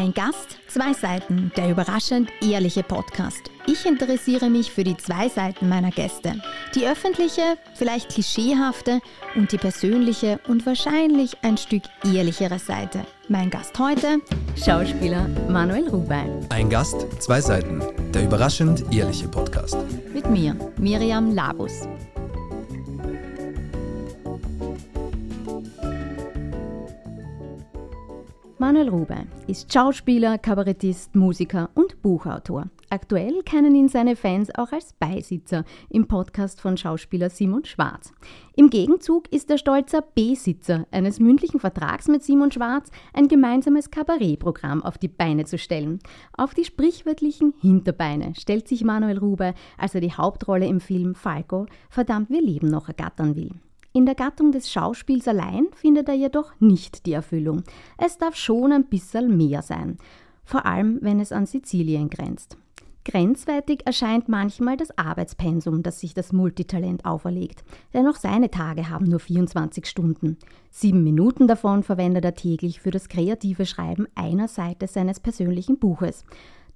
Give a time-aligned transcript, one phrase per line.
[0.00, 3.50] Ein Gast, zwei Seiten, der überraschend ehrliche Podcast.
[3.66, 6.40] Ich interessiere mich für die zwei Seiten meiner Gäste.
[6.74, 9.02] Die öffentliche, vielleicht klischeehafte
[9.36, 13.04] und die persönliche und wahrscheinlich ein Stück ehrlichere Seite.
[13.28, 14.22] Mein Gast heute,
[14.56, 16.46] Schauspieler Manuel Rubein.
[16.48, 17.82] Ein Gast, zwei Seiten,
[18.14, 19.76] der überraschend ehrliche Podcast.
[20.14, 21.86] Mit mir, Miriam Labus.
[28.56, 29.19] Manuel Rube
[29.50, 32.66] ist Schauspieler, Kabarettist, Musiker und Buchautor.
[32.88, 38.12] Aktuell kennen ihn seine Fans auch als Beisitzer im Podcast von Schauspieler Simon Schwarz.
[38.54, 44.84] Im Gegenzug ist er stolzer Besitzer eines mündlichen Vertrags mit Simon Schwarz, ein gemeinsames Kabarettprogramm
[44.84, 45.98] auf die Beine zu stellen.
[46.32, 51.66] Auf die sprichwörtlichen Hinterbeine stellt sich Manuel Rube, als er die Hauptrolle im Film Falco
[51.88, 53.50] Verdammt, wir leben noch ergattern will.
[53.92, 57.64] In der Gattung des Schauspiels allein findet er jedoch nicht die Erfüllung.
[57.98, 59.98] Es darf schon ein bisschen mehr sein,
[60.44, 62.56] vor allem wenn es an Sizilien grenzt.
[63.04, 69.06] Grenzwertig erscheint manchmal das Arbeitspensum, das sich das Multitalent auferlegt, denn auch seine Tage haben
[69.06, 70.36] nur 24 Stunden.
[70.70, 76.24] Sieben Minuten davon verwendet er täglich für das kreative Schreiben einer Seite seines persönlichen Buches,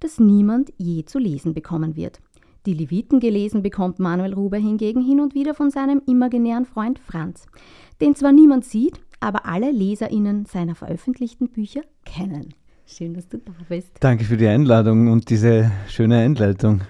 [0.00, 2.20] das niemand je zu lesen bekommen wird.
[2.66, 7.44] Die Leviten gelesen bekommt Manuel Ruber hingegen hin und wieder von seinem imaginären Freund Franz,
[8.00, 12.54] den zwar niemand sieht, aber alle LeserInnen seiner veröffentlichten Bücher kennen.
[12.86, 13.92] Schön, dass du da bist.
[14.00, 16.80] Danke für die Einladung und diese schöne Einleitung.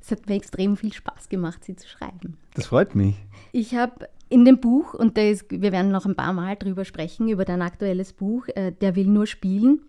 [0.00, 2.36] Es hat mir extrem viel Spaß gemacht, sie zu schreiben.
[2.54, 3.14] Das freut mich.
[3.52, 7.28] Ich habe in dem Buch, und ist, wir werden noch ein paar Mal drüber sprechen,
[7.28, 9.82] über dein aktuelles Buch, äh, Der will nur spielen,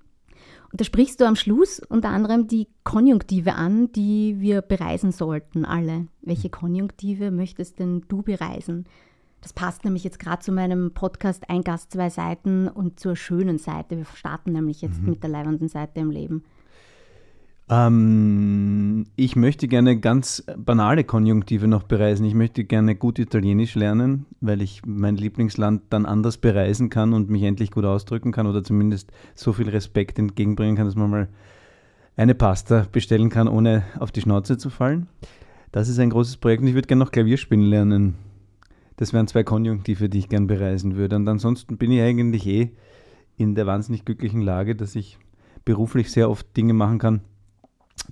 [0.73, 6.07] da sprichst du am Schluss unter anderem die Konjunktive an, die wir bereisen sollten, alle.
[6.21, 8.85] Welche Konjunktive möchtest denn du bereisen?
[9.41, 13.59] Das passt nämlich jetzt gerade zu meinem Podcast Ein Gast, zwei Seiten und zur schönen
[13.59, 13.97] Seite.
[13.97, 15.11] Wir starten nämlich jetzt mhm.
[15.11, 16.43] mit der leibenden Seite im Leben.
[17.69, 22.25] Ähm, ich möchte gerne ganz banale Konjunktive noch bereisen.
[22.25, 27.29] Ich möchte gerne gut Italienisch lernen, weil ich mein Lieblingsland dann anders bereisen kann und
[27.29, 31.29] mich endlich gut ausdrücken kann oder zumindest so viel Respekt entgegenbringen kann, dass man mal
[32.15, 35.07] eine Pasta bestellen kann, ohne auf die Schnauze zu fallen.
[35.71, 38.15] Das ist ein großes Projekt und ich würde gerne noch Klavier spielen lernen.
[38.97, 41.15] Das wären zwei Konjunktive, die ich gerne bereisen würde.
[41.15, 42.71] Und ansonsten bin ich eigentlich eh
[43.37, 45.17] in der wahnsinnig glücklichen Lage, dass ich
[45.65, 47.21] beruflich sehr oft Dinge machen kann,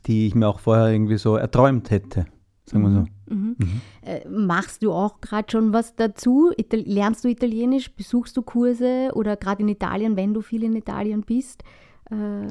[0.06, 2.26] die ich mir auch vorher irgendwie so erträumt hätte.
[2.66, 3.34] Sagen wir so.
[3.34, 3.56] Mhm.
[3.58, 3.82] Mhm.
[4.02, 6.52] Äh, machst du auch gerade schon was dazu?
[6.58, 7.94] Ital lernst du Italienisch?
[7.94, 11.64] Besuchst du Kurse oder gerade in Italien, wenn du viel in Italien bist?
[12.10, 12.48] Äh,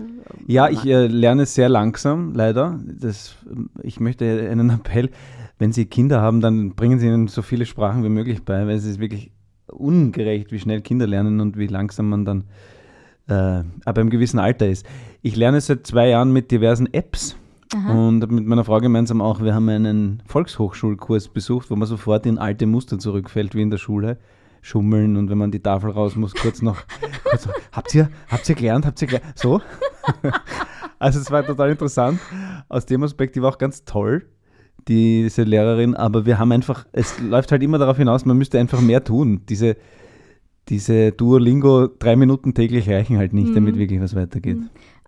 [0.47, 2.81] ja, ich äh, lerne sehr langsam, leider.
[2.85, 3.37] Das,
[3.83, 5.11] ich möchte einen Appell,
[5.59, 8.77] wenn Sie Kinder haben, dann bringen Sie ihnen so viele Sprachen wie möglich bei, weil
[8.77, 9.33] es ist wirklich
[9.69, 12.45] ungerecht, wie schnell Kinder lernen und wie langsam man dann
[13.31, 14.85] äh, aber im gewissen Alter ist.
[15.23, 17.37] Ich lerne seit zwei Jahren mit diversen Apps.
[17.75, 17.93] Aha.
[17.93, 22.39] Und mit meiner Frau gemeinsam auch, wir haben einen Volkshochschulkurs besucht, wo man sofort in
[22.39, 24.19] alte Muster zurückfällt, wie in der Schule.
[24.63, 26.83] Schummeln und wenn man die Tafel raus muss, kurz noch,
[27.25, 29.39] kurz noch habt ihr, habt ihr gelernt, habt ihr gelernt?
[29.39, 29.63] So?
[30.99, 32.21] also es war total interessant.
[32.69, 34.27] Aus dem Aspekt, die war auch ganz toll,
[34.87, 38.81] diese Lehrerin, aber wir haben einfach, es läuft halt immer darauf hinaus, man müsste einfach
[38.81, 39.43] mehr tun.
[39.49, 39.77] Diese,
[40.69, 43.55] diese Duolingo drei Minuten täglich reichen halt nicht, mhm.
[43.55, 44.59] damit wirklich was weitergeht.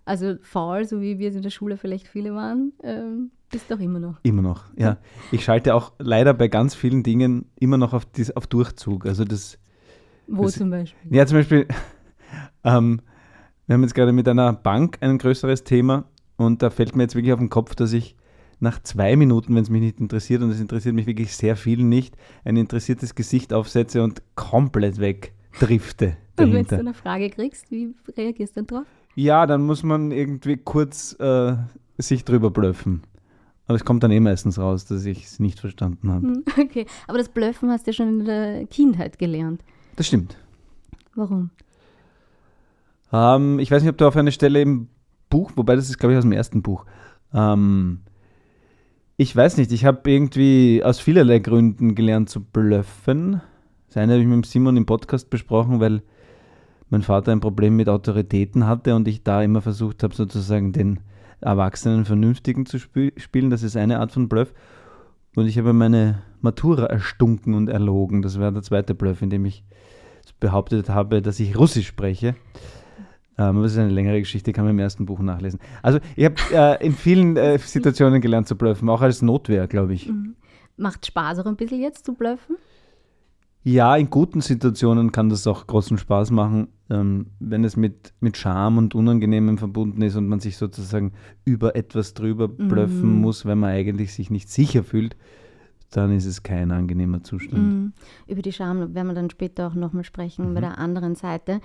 [0.05, 3.79] Also faul, so wie wir es in der Schule vielleicht viele waren, ähm, bist doch
[3.79, 4.19] immer noch.
[4.23, 4.97] Immer noch, ja.
[5.31, 9.05] Ich schalte auch leider bei ganz vielen Dingen immer noch auf, dies, auf Durchzug.
[9.05, 9.57] Also das.
[10.27, 11.15] Wo das, zum Beispiel?
[11.15, 11.67] Ja, zum Beispiel,
[12.63, 13.01] ähm,
[13.65, 16.05] wir haben jetzt gerade mit einer Bank ein größeres Thema
[16.35, 18.15] und da fällt mir jetzt wirklich auf den Kopf, dass ich
[18.59, 21.83] nach zwei Minuten, wenn es mich nicht interessiert, und es interessiert mich wirklich sehr viel
[21.83, 22.15] nicht,
[22.45, 26.17] ein interessiertes Gesicht aufsetze und komplett weg drifte.
[26.35, 26.59] Dahinter.
[26.59, 28.87] Und wenn du eine Frage kriegst, wie reagierst du dann drauf?
[29.15, 31.55] Ja, dann muss man irgendwie kurz äh,
[31.97, 33.03] sich drüber blöffen.
[33.65, 36.27] Aber es kommt dann eh meistens raus, dass ich es nicht verstanden habe.
[36.27, 39.61] Hm, okay, aber das Blöffen hast du ja schon in der Kindheit gelernt.
[39.95, 40.35] Das stimmt.
[41.15, 41.51] Warum?
[43.11, 44.87] Ähm, ich weiß nicht, ob du auf eine Stelle im
[45.29, 46.85] Buch, wobei das ist, glaube ich, aus dem ersten Buch.
[47.33, 48.01] Ähm,
[49.15, 53.41] ich weiß nicht, ich habe irgendwie aus vielerlei Gründen gelernt zu blöffen.
[53.87, 56.01] Das eine habe ich mit Simon im Podcast besprochen, weil
[56.93, 60.99] mein Vater ein Problem mit Autoritäten hatte und ich da immer versucht habe, sozusagen den
[61.41, 63.49] Erwachsenen Vernünftigen zu sp spielen.
[63.49, 64.53] Das ist eine Art von Bluff.
[65.35, 68.21] Und ich habe meine Matura erstunken und erlogen.
[68.21, 69.63] Das war der zweite Bluff, in dem ich
[70.39, 72.35] behauptet habe, dass ich Russisch spreche.
[73.39, 75.59] Ähm, das ist eine längere Geschichte, kann man im ersten Buch nachlesen.
[75.81, 79.95] Also ich habe äh, in vielen äh, Situationen gelernt zu bluffen, auch als Notwehr, glaube
[79.95, 80.09] ich.
[80.09, 80.35] Mhm.
[80.77, 82.55] Macht Spaß auch ein bisschen jetzt zu bluffen?
[83.63, 86.67] Ja, in guten Situationen kann das auch großen Spaß machen.
[86.89, 91.13] Ähm, wenn es mit, mit Scham und Unangenehmem verbunden ist und man sich sozusagen
[91.45, 93.21] über etwas drüber blöffen Mhm.
[93.21, 95.15] muss, wenn man eigentlich sich nicht sicher fühlt,
[95.91, 97.63] dann ist es kein angenehmer Zustand.
[97.63, 97.93] Mhm.
[98.27, 101.61] Über die Scham werden wir dann später auch nochmal sprechen, bei der anderen Seite.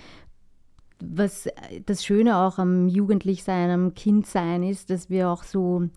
[1.00, 1.48] Was
[1.86, 5.88] das Schöne auch am Jugendlichsein, am Kindsein ist, dass wir auch so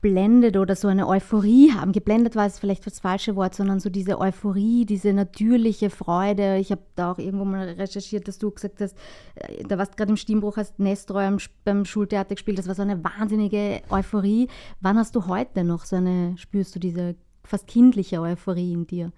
[0.00, 1.92] geblendet oder so eine Euphorie haben.
[1.92, 6.58] Geblendet war es vielleicht das falsche Wort, sondern so diese Euphorie, diese natürliche Freude.
[6.58, 8.96] Ich habe da auch irgendwo mal recherchiert, dass du gesagt hast,
[9.34, 12.58] äh, da warst gerade im Stimmbruch, hast Nestroy beim Schultheater gespielt.
[12.58, 14.48] Das war so eine wahnsinnige Euphorie.
[14.80, 19.12] Wann hast du heute noch so eine, spürst du diese fast kindliche Euphorie in dir?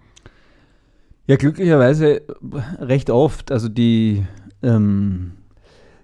[1.27, 2.21] Ja, glücklicherweise
[2.79, 3.51] recht oft.
[3.51, 4.25] Also die,
[4.63, 5.33] ähm,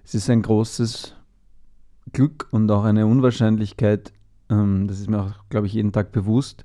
[0.04, 1.14] es ist ein großes
[2.12, 4.12] Glück und auch eine Unwahrscheinlichkeit,
[4.50, 6.64] ähm, das ist mir auch, glaube ich, jeden Tag bewusst,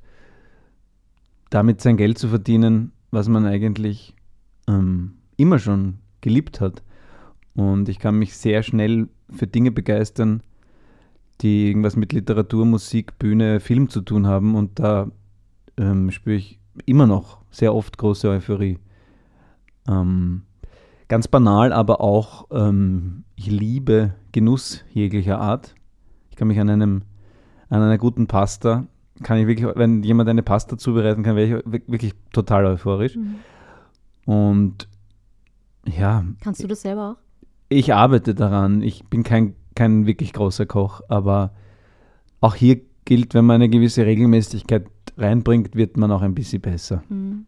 [1.50, 4.16] damit sein Geld zu verdienen, was man eigentlich
[4.68, 6.84] ähm, immer schon geliebt hat.
[7.56, 10.42] Und ich kann mich sehr schnell für Dinge begeistern,
[11.42, 14.56] die irgendwas mit Literatur, Musik, Bühne, Film zu tun haben.
[14.56, 15.12] Und da
[15.78, 18.80] ähm, spüre ich immer noch sehr oft große Euphorie.
[19.88, 20.44] Ähm,
[21.08, 25.76] ganz banal, aber auch, ähm, ich liebe Genuss jeglicher Art.
[26.30, 27.02] Ich kann mich an einem,
[27.72, 28.86] an einer guten Pasta,
[29.24, 33.18] kann ich wirklich, wenn jemand eine Pasta zubereiten kann, wäre ich wi- wirklich total euphorisch.
[34.26, 34.88] Und
[35.88, 37.16] ja, Kannst du das selber auch?
[37.70, 38.82] ich arbeite daran.
[38.82, 41.54] Ich bin kein, kein wirklich großer Koch, aber
[42.42, 44.86] auch hier gilt, wenn man eine gewisse Regelmäßigkeit
[45.18, 47.04] reinbringt, wird man auch ein bisschen besser.
[47.10, 47.46] Mhm.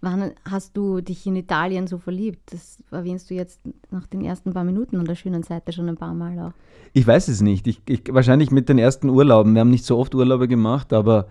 [0.00, 2.52] Wann hast du dich in Italien so verliebt?
[2.52, 3.60] Das erwähnst du jetzt
[3.90, 6.52] nach den ersten paar Minuten an der schönen Seite schon ein paar Mal auch.
[6.92, 7.66] Ich weiß es nicht.
[7.66, 9.54] Ich, ich, wahrscheinlich mit den ersten Urlauben.
[9.54, 11.26] Wir haben nicht so oft Urlaube gemacht, aber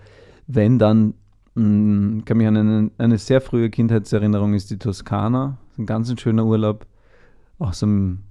[0.48, 1.14] wenn dann,
[1.56, 5.58] mh, kann mich an eine, eine sehr frühe Kindheitserinnerung ist die Toskana.
[5.78, 6.86] Ein ganz ein schöner Urlaub.
[7.60, 8.24] Auch so m-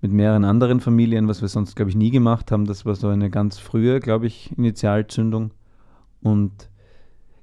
[0.00, 2.64] mit mehreren anderen Familien, was wir sonst, glaube ich, nie gemacht haben.
[2.64, 5.50] Das war so eine ganz frühe, glaube ich, Initialzündung.
[6.22, 6.70] Und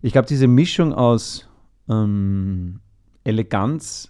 [0.02, 1.48] ich glaube, diese Mischung aus
[1.90, 2.80] ähm,
[3.24, 4.10] Eleganz,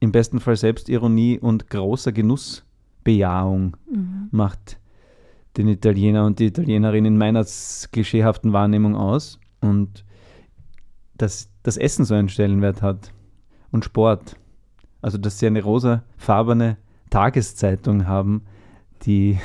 [0.00, 3.76] im besten Fall Selbstironie und großer Genussbejahung
[4.32, 4.78] macht
[5.56, 7.44] den Italiener und die Italienerin in meiner
[7.92, 9.38] klischeehaften Wahrnehmung aus.
[9.60, 10.04] Und
[11.16, 13.12] dass das Essen so einen Stellenwert hat
[13.70, 14.36] und Sport.
[15.02, 16.78] Also, dass sie eine rosafarbene
[17.10, 18.42] Tageszeitung haben,
[19.02, 19.38] die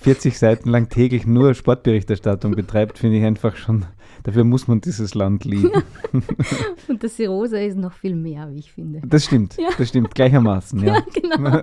[0.00, 3.84] 40 Seiten lang täglich nur Sportberichterstattung betreibt, finde ich einfach schon,
[4.22, 5.82] dafür muss man dieses Land lieben.
[6.88, 9.00] Und das Rosa ist noch viel mehr, wie ich finde.
[9.06, 11.00] Das stimmt, das stimmt, gleichermaßen, ja.
[11.12, 11.62] genau.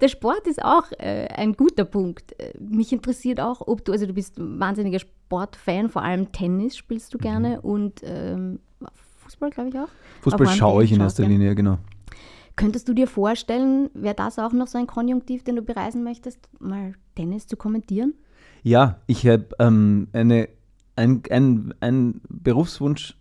[0.00, 2.38] Der Sport ist auch äh, ein guter Punkt.
[2.38, 6.76] Äh, Mich interessiert auch, ob du, also du bist ein wahnsinniger Sportfan, vor allem Tennis
[6.76, 7.18] spielst Mhm.
[7.18, 8.58] du gerne und ähm,
[9.24, 9.88] Fußball, glaube ich auch.
[10.20, 11.28] Fußball schaue ich in erster ja.
[11.30, 11.78] Linie, genau.
[12.56, 16.48] Könntest du dir vorstellen, wäre das auch noch so ein Konjunktiv, den du bereisen möchtest,
[16.60, 18.14] mal Tennis zu kommentieren?
[18.62, 20.48] Ja, ich habe ähm, eine,
[20.96, 23.16] ein, ein, ein Berufswunsch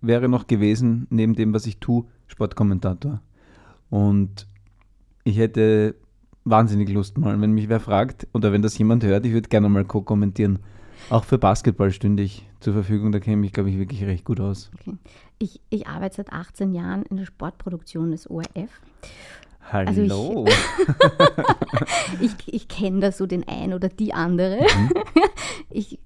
[0.00, 3.22] wäre noch gewesen, neben dem, was ich tue, Sportkommentator.
[3.88, 4.46] Und
[5.24, 5.94] ich hätte
[6.44, 9.68] wahnsinnig Lust mal, wenn mich wer fragt oder wenn das jemand hört, ich würde gerne
[9.68, 10.58] mal co-kommentieren.
[11.10, 14.40] Auch für Basketball stünde ich zur Verfügung, da käme ich, glaube ich, wirklich recht gut
[14.40, 14.70] aus.
[14.80, 14.96] Okay.
[15.38, 18.70] Ich, ich arbeite seit 18 Jahren in der Sportproduktion des ORF.
[19.70, 19.88] Hallo.
[19.88, 20.54] Also ich-
[22.20, 24.60] Ich, ich kenne da so den ein oder die andere.
[24.60, 24.90] Mhm.
[25.70, 25.98] Ich,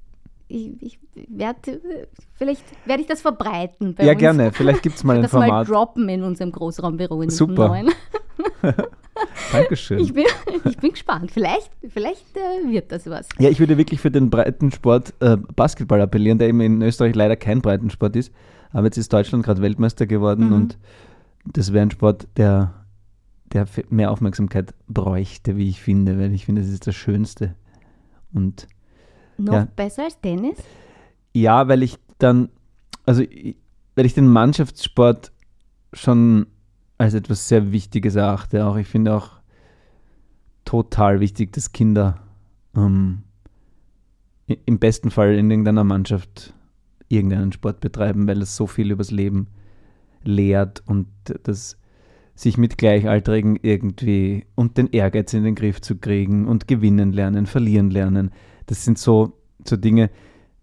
[0.48, 1.80] ich, ich werde,
[2.34, 4.18] vielleicht werde ich das verbreiten bei ja, uns.
[4.20, 4.52] gerne.
[4.52, 5.68] Vielleicht gibt es mal ein das mal Format.
[5.68, 7.68] droppen in unserem Großraumbüro in Super.
[7.68, 7.90] neuen.
[9.52, 9.98] Dankeschön.
[9.98, 10.24] Ich bin,
[10.64, 11.30] ich bin gespannt.
[11.32, 13.28] Vielleicht, vielleicht äh, wird das was.
[13.38, 17.36] Ja, ich würde wirklich für den Breitensport äh, Basketball appellieren, der eben in Österreich leider
[17.36, 18.32] kein Breitensport ist.
[18.72, 20.52] Aber jetzt ist Deutschland gerade Weltmeister geworden Mhm.
[20.52, 20.78] und
[21.46, 22.74] das wäre ein Sport, der,
[23.52, 27.54] der mehr Aufmerksamkeit bräuchte, wie ich finde, weil ich finde, das ist das Schönste.
[28.32, 28.66] Und
[29.38, 29.68] Noch Ja.
[29.76, 30.58] besser als Tennis?
[31.32, 32.48] ja, weil ich dann,
[33.06, 33.22] also
[33.94, 35.32] weil ich den Mannschaftssport
[35.92, 36.46] schon
[36.98, 38.66] als etwas sehr Wichtiges erachte.
[38.66, 39.30] Auch ich finde auch
[40.64, 42.18] total wichtig, dass Kinder
[42.76, 43.22] ähm,
[44.46, 46.54] im besten Fall in irgendeiner Mannschaft
[47.08, 49.46] irgendeinen Sport betreiben, weil es so viel übers Leben
[50.24, 51.06] lehrt und
[51.44, 51.78] das
[52.34, 57.46] sich mit Gleichaltrigen irgendwie und den Ehrgeiz in den Griff zu kriegen und gewinnen lernen,
[57.46, 58.30] verlieren lernen.
[58.68, 59.32] Das sind so,
[59.66, 60.10] so Dinge.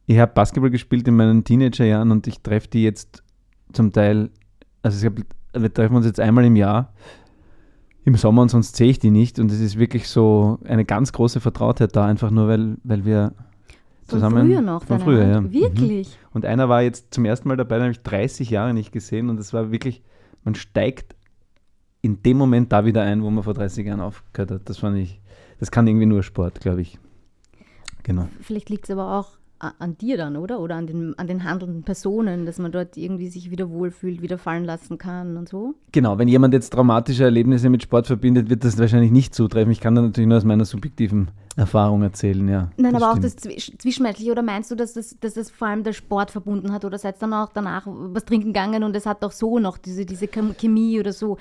[0.05, 3.23] Ich habe Basketball gespielt in meinen Teenagerjahren und ich treffe die jetzt
[3.73, 4.29] zum Teil,
[4.81, 6.93] also ich hab, wir treffen uns jetzt einmal im Jahr
[8.05, 11.11] im Sommer und sonst sehe ich die nicht und es ist wirklich so eine ganz
[11.11, 13.33] große Vertrautheit da, einfach nur weil, weil wir
[14.05, 14.83] Von zusammen früher noch?
[14.83, 15.41] von früher, ja.
[15.41, 15.51] Mhm.
[15.51, 16.19] Wirklich?
[16.31, 19.29] Und einer war jetzt zum ersten Mal dabei, den habe ich 30 Jahre nicht gesehen
[19.29, 20.03] und es war wirklich,
[20.43, 21.15] man steigt
[22.03, 24.69] in dem Moment da wieder ein, wo man vor 30 Jahren aufgehört hat.
[24.69, 25.19] Das fand ich,
[25.59, 26.99] das kann irgendwie nur Sport, glaube ich.
[28.05, 28.29] Genau.
[28.39, 30.59] Vielleicht liegt es aber auch an dir dann, oder?
[30.59, 34.37] Oder an den, an den handelnden Personen, dass man dort irgendwie sich wieder wohlfühlt, wieder
[34.37, 35.73] fallen lassen kann und so?
[35.91, 39.71] Genau, wenn jemand jetzt traumatische Erlebnisse mit Sport verbindet, wird das wahrscheinlich nicht zutreffen.
[39.71, 42.69] Ich kann da natürlich nur aus meiner subjektiven Erfahrung erzählen, ja.
[42.77, 43.25] Nein, aber stimmt.
[43.25, 46.71] auch das Zwischenmenschliche, oder meinst du, dass das, dass das vor allem der Sport verbunden
[46.71, 49.57] hat oder seid ihr dann auch danach was trinken gegangen und es hat auch so
[49.57, 51.37] noch diese, diese Chemie oder so?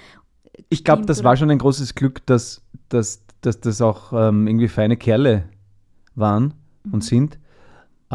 [0.71, 1.31] Ich glaube, das oder?
[1.31, 5.45] war schon ein großes Glück, dass, dass, dass das auch ähm, irgendwie feine Kerle
[6.15, 6.55] waren
[6.85, 6.95] mhm.
[6.95, 7.39] und sind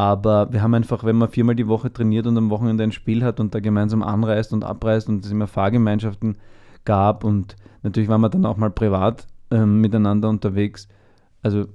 [0.00, 3.22] aber wir haben einfach, wenn man viermal die Woche trainiert und am Wochenende ein Spiel
[3.22, 6.38] hat und da gemeinsam anreist und abreist und es immer Fahrgemeinschaften
[6.86, 10.88] gab und natürlich waren wir dann auch mal privat ähm, miteinander unterwegs.
[11.42, 11.66] Also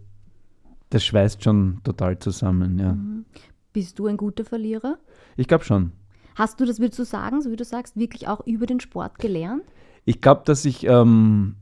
[0.90, 2.94] das schweißt schon total zusammen, ja.
[2.94, 3.26] Mhm.
[3.74, 4.98] Bist du ein guter Verlierer?
[5.36, 5.92] Ich glaube schon.
[6.34, 9.20] Hast du das, würdest du sagen, so wie du sagst, wirklich auch über den Sport
[9.20, 9.62] gelernt?
[10.04, 11.58] Ich glaube, dass ich, ähm,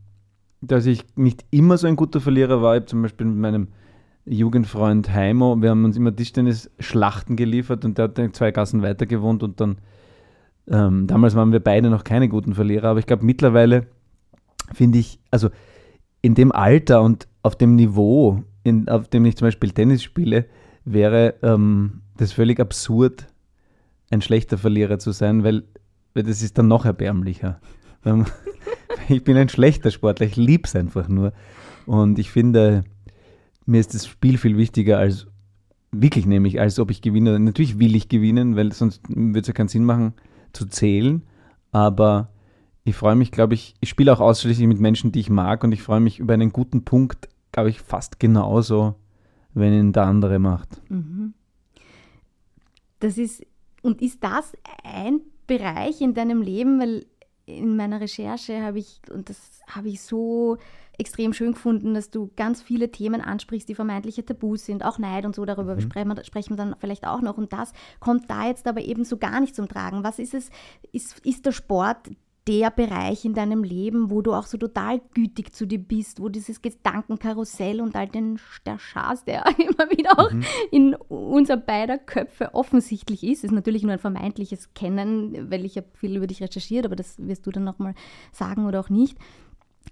[0.61, 2.75] dass ich nicht immer so ein guter Verlierer war.
[2.75, 3.67] Ich habe zum Beispiel mit meinem
[4.25, 9.43] Jugendfreund Heimo, wir haben uns immer Tischtennis-Schlachten geliefert und der hat zwei Gassen weiter gewohnt
[9.43, 9.77] und dann,
[10.67, 13.87] ähm, damals waren wir beide noch keine guten Verlierer, aber ich glaube mittlerweile
[14.71, 15.49] finde ich, also
[16.21, 20.45] in dem Alter und auf dem Niveau, in, auf dem ich zum Beispiel Tennis spiele,
[20.85, 23.27] wäre ähm, das völlig absurd,
[24.09, 25.63] ein schlechter Verlierer zu sein, weil,
[26.13, 27.59] weil das ist dann noch erbärmlicher.
[29.09, 31.33] ich bin ein schlechter Sportler, ich liebe es einfach nur.
[31.85, 32.83] Und ich finde,
[33.65, 35.27] mir ist das Spiel viel wichtiger als
[35.91, 37.39] wirklich nämlich, als ob ich gewinne.
[37.39, 40.13] Natürlich will ich gewinnen, weil sonst würde es ja keinen Sinn machen
[40.51, 41.23] zu zählen.
[41.71, 42.29] Aber
[42.83, 45.71] ich freue mich, glaube ich, ich spiele auch ausschließlich mit Menschen, die ich mag und
[45.71, 48.95] ich freue mich über einen guten Punkt, glaube ich, fast genauso,
[49.53, 50.81] wenn ihn der andere macht.
[50.89, 51.33] Mhm.
[52.99, 53.45] Das ist,
[53.81, 54.53] und ist das
[54.83, 57.05] ein Bereich in deinem Leben, weil
[57.45, 60.57] in meiner Recherche habe ich, und das habe ich so
[60.97, 65.25] extrem schön gefunden, dass du ganz viele Themen ansprichst, die vermeintliche Tabus sind, auch Neid
[65.25, 65.81] und so, darüber mhm.
[65.81, 67.37] sprechen, wir, sprechen wir dann vielleicht auch noch.
[67.37, 70.03] Und das kommt da jetzt aber eben so gar nicht zum Tragen.
[70.03, 70.49] Was ist es?
[70.91, 72.11] Ist, ist der Sport
[72.47, 76.27] der Bereich in deinem Leben, wo du auch so total gütig zu dir bist, wo
[76.27, 80.43] dieses Gedankenkarussell und all den der Schaß, der immer wieder auch mhm.
[80.71, 85.87] in unser beider Köpfe offensichtlich ist, ist natürlich nur ein vermeintliches Kennen, weil ich habe
[85.93, 87.95] viel über dich recherchiert, aber das wirst du dann nochmal
[88.31, 89.17] sagen oder auch nicht.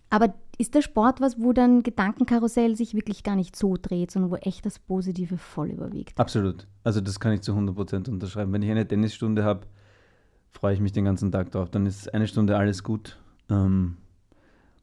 [0.09, 4.31] Aber ist der Sport was, wo dann Gedankenkarussell sich wirklich gar nicht so dreht, sondern
[4.31, 6.19] wo echt das Positive voll überwiegt?
[6.19, 6.67] Absolut.
[6.83, 8.51] Also das kann ich zu 100% unterschreiben.
[8.51, 9.65] Wenn ich eine Tennisstunde habe,
[10.51, 11.69] freue ich mich den ganzen Tag drauf.
[11.69, 13.19] Dann ist eine Stunde alles gut.
[13.49, 13.97] Ähm,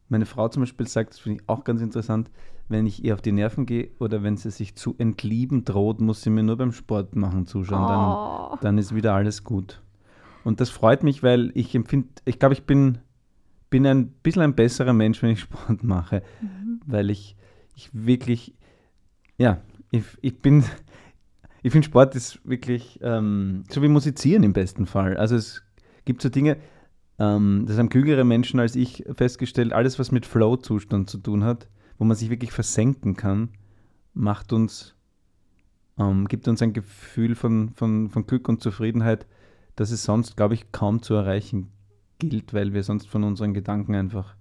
[0.07, 2.29] meine Frau zum Beispiel sagt, das finde ich auch ganz interessant,
[2.67, 6.21] wenn ich ihr auf die Nerven gehe oder wenn sie sich zu entlieben droht, muss
[6.21, 7.83] sie mir nur beim Sport machen zuschauen.
[7.83, 8.49] Oh.
[8.51, 9.81] Dann, dann ist wieder alles gut.
[10.43, 12.99] Und das freut mich, weil ich empfinde, ich glaube, ich bin
[13.69, 16.81] bin ein bisschen ein besserer Mensch, wenn ich Sport mache, mhm.
[16.85, 17.35] weil ich,
[17.75, 18.55] ich wirklich,
[19.37, 19.61] ja,
[19.91, 20.63] ich, ich bin,
[21.61, 25.17] ich finde Sport ist wirklich ähm, so wie Musizieren im besten Fall.
[25.17, 25.63] Also es
[26.05, 26.57] gibt so Dinge,
[27.19, 31.67] ähm, das haben klügere Menschen als ich festgestellt, alles was mit Flow-Zustand zu tun hat,
[31.97, 33.49] wo man sich wirklich versenken kann,
[34.13, 34.95] macht uns,
[35.97, 39.25] ähm, gibt uns ein Gefühl von, von, von Glück und Zufriedenheit,
[39.75, 41.71] das es sonst, glaube ich, kaum zu erreichen
[42.19, 44.35] gilt, weil wir sonst von unseren Gedanken einfach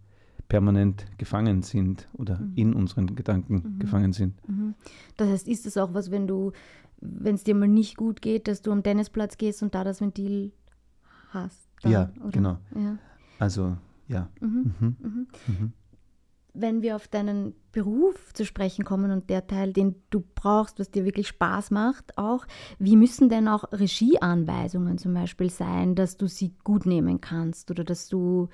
[0.49, 2.53] permanent gefangen sind oder mhm.
[2.57, 3.79] in unseren Gedanken mhm.
[3.79, 4.35] gefangen sind.
[4.49, 4.75] Mhm.
[5.17, 6.53] Das heißt, ist es auch was, wenn du,
[7.01, 10.01] wenn es dir mal nicht gut geht, dass du am Tennisplatz gehst und da das
[10.01, 10.53] Ventil
[11.31, 11.69] hast?
[11.83, 12.31] Dann, ja, oder?
[12.31, 12.59] genau.
[12.75, 12.99] Ja.
[13.39, 13.77] Also,
[14.09, 14.29] ja.
[14.41, 14.75] Mhm.
[14.81, 15.27] Mhm.
[15.47, 15.73] Mhm
[16.61, 20.91] wenn wir auf deinen Beruf zu sprechen kommen und der Teil, den du brauchst, was
[20.91, 22.47] dir wirklich Spaß macht, auch,
[22.79, 27.85] wie müssen denn auch Regieanweisungen zum Beispiel sein, dass du sie gut nehmen kannst oder
[27.85, 28.49] dass du,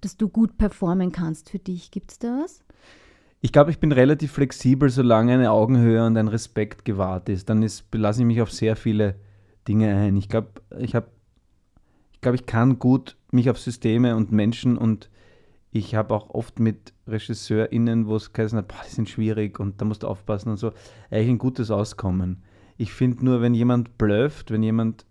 [0.00, 1.90] dass du gut performen kannst für dich?
[1.90, 2.64] Gibt es da was?
[3.44, 7.50] Ich glaube, ich bin relativ flexibel, solange eine Augenhöhe und ein Respekt gewahrt ist.
[7.50, 9.16] Dann lasse ich mich auf sehr viele
[9.66, 10.16] Dinge ein.
[10.16, 11.08] Ich glaube, ich habe,
[12.12, 15.10] ich glaube, ich kann gut mich auf Systeme und Menschen und
[15.72, 19.80] ich habe auch oft mit RegisseurInnen, wo es geheißen hat, boah, die sind schwierig und
[19.80, 20.72] da musst du aufpassen und so,
[21.10, 22.44] eigentlich ein gutes Auskommen.
[22.76, 25.04] Ich finde nur, wenn jemand blöfft, wenn jemand,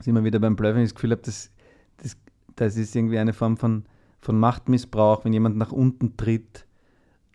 [0.00, 1.50] sind wir wieder beim Blöffen, ich das Gefühl habe, das,
[1.98, 2.16] das,
[2.56, 3.84] das ist irgendwie eine Form von,
[4.20, 6.64] von Machtmissbrauch, wenn jemand nach unten tritt,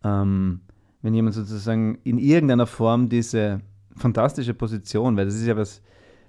[0.03, 0.61] ähm,
[1.01, 3.61] wenn jemand sozusagen in irgendeiner Form diese
[3.95, 5.81] fantastische Position, weil das ist ja was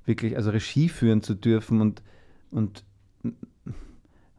[0.05, 2.03] wirklich, also Regie führen zu dürfen und,
[2.51, 2.85] und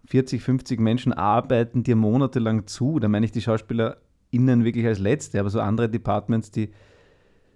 [0.08, 3.00] 40, 50 Menschen arbeiten dir monatelang zu.
[3.00, 6.70] Da meine ich die SchauspielerInnen wirklich als Letzte, aber so andere Departments, die,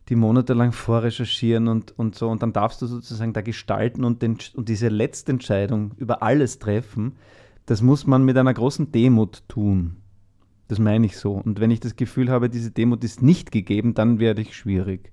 [0.09, 2.29] die monatelang vorrecherchieren und, und so.
[2.29, 6.59] Und dann darfst du sozusagen da gestalten und, den, und diese letzte Entscheidung über alles
[6.59, 7.17] treffen.
[7.67, 9.97] das muss man mit einer großen Demut tun.
[10.69, 11.33] Das meine ich so.
[11.33, 15.11] Und wenn ich das Gefühl habe, diese Demut ist nicht gegeben, dann werde ich schwierig.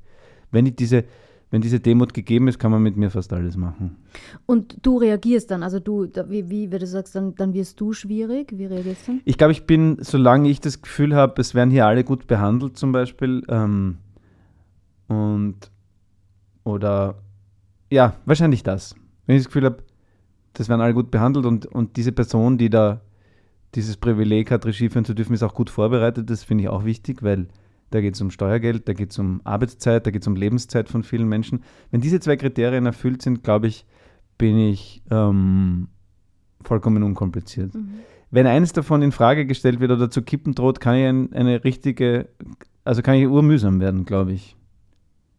[0.52, 1.04] Wenn ich diese,
[1.50, 3.96] wenn diese Demut gegeben ist, kann man mit mir fast alles machen.
[4.44, 7.94] Und du reagierst dann, also du, wie, wie, wie du sagst, dann, dann wirst du
[7.94, 8.52] schwierig.
[8.54, 9.20] Wie reagierst du?
[9.24, 12.76] Ich glaube, ich bin, solange ich das Gefühl habe, es werden hier alle gut behandelt,
[12.76, 13.96] zum Beispiel, ähm,
[15.08, 15.70] und
[16.64, 17.22] oder
[17.90, 18.94] ja, wahrscheinlich das.
[19.24, 19.78] Wenn ich das Gefühl habe,
[20.52, 23.00] das werden alle gut behandelt und, und diese Person, die da
[23.76, 26.28] dieses Privileg hat, Regie führen zu dürfen, ist auch gut vorbereitet.
[26.30, 27.46] Das finde ich auch wichtig, weil
[27.90, 30.88] da geht es um Steuergeld, da geht es um Arbeitszeit, da geht es um Lebenszeit
[30.88, 31.62] von vielen Menschen.
[31.90, 33.86] Wenn diese zwei Kriterien erfüllt sind, glaube ich,
[34.38, 35.88] bin ich ähm,
[36.62, 37.74] vollkommen unkompliziert.
[37.74, 38.00] Mhm.
[38.30, 41.62] Wenn eines davon in Frage gestellt wird oder zu kippen droht, kann ich ein, eine
[41.62, 42.28] richtige,
[42.84, 44.56] also kann ich urmühsam werden, glaube ich.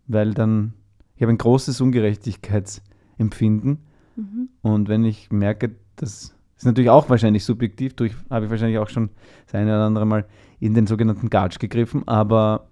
[0.08, 0.74] Weil dann,
[1.16, 3.80] ich habe ein großes Ungerechtigkeitsempfinden.
[4.16, 4.50] Mhm.
[4.62, 8.90] Und wenn ich merke, dass ist natürlich auch wahrscheinlich subjektiv, durch habe ich wahrscheinlich auch
[8.90, 9.10] schon
[9.46, 10.26] das eine oder andere Mal
[10.60, 12.68] in den sogenannten Gatsch gegriffen, aber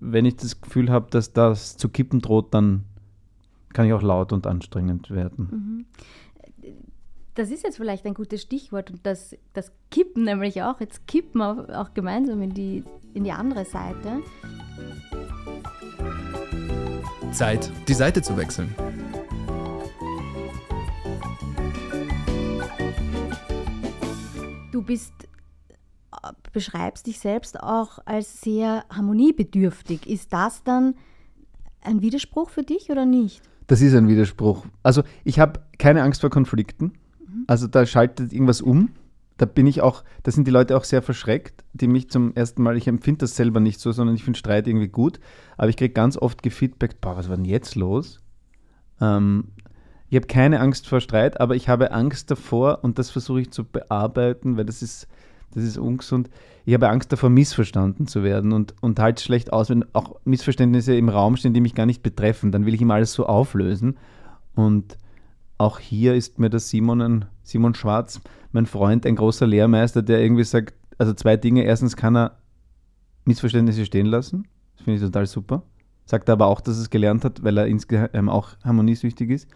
[0.00, 2.84] wenn ich das Gefühl habe, dass das zu kippen droht, dann
[3.72, 5.48] kann ich auch laut und anstrengend werden.
[5.50, 5.86] Mhm.
[7.34, 10.80] Das ist jetzt vielleicht ein gutes Stichwort und das, das Kippen nämlich auch.
[10.80, 14.20] Jetzt kippen wir auch gemeinsam in die, in die andere Seite.
[17.32, 18.74] Zeit, die Seite zu wechseln.
[24.80, 25.12] Du bist,
[26.12, 30.08] äh, beschreibst dich selbst auch als sehr harmoniebedürftig.
[30.08, 30.94] Ist das dann
[31.82, 33.42] ein Widerspruch für dich oder nicht?
[33.66, 34.66] Das ist ein Widerspruch.
[34.82, 36.92] Also ich habe keine Angst vor Konflikten.
[37.20, 37.44] Mhm.
[37.46, 38.90] Also da schaltet irgendwas um.
[39.36, 42.62] Da bin ich auch, da sind die Leute auch sehr verschreckt, die mich zum ersten
[42.62, 45.18] Mal, ich empfinde das selber nicht so, sondern ich finde Streit irgendwie gut.
[45.56, 48.20] Aber ich kriege ganz oft gefeedbackt, boah, was war denn jetzt los?
[49.00, 49.48] Ähm,
[50.10, 53.52] ich habe keine Angst vor Streit, aber ich habe Angst davor und das versuche ich
[53.52, 55.06] zu bearbeiten, weil das ist,
[55.54, 56.28] das ist ungesund.
[56.64, 60.96] Ich habe Angst davor, missverstanden zu werden und, und halt schlecht aus, wenn auch Missverständnisse
[60.96, 62.50] im Raum stehen, die mich gar nicht betreffen.
[62.50, 63.98] Dann will ich immer alles so auflösen.
[64.56, 64.98] Und
[65.58, 68.20] auch hier ist mir der Simon, ein, Simon Schwarz,
[68.50, 71.62] mein Freund, ein großer Lehrmeister, der irgendwie sagt, also zwei Dinge.
[71.62, 72.38] Erstens kann er
[73.26, 74.48] Missverständnisse stehen lassen.
[74.74, 75.62] Das finde ich total super.
[76.04, 79.48] Sagt er aber auch, dass er es gelernt hat, weil er insgeheim auch harmoniesüchtig ist.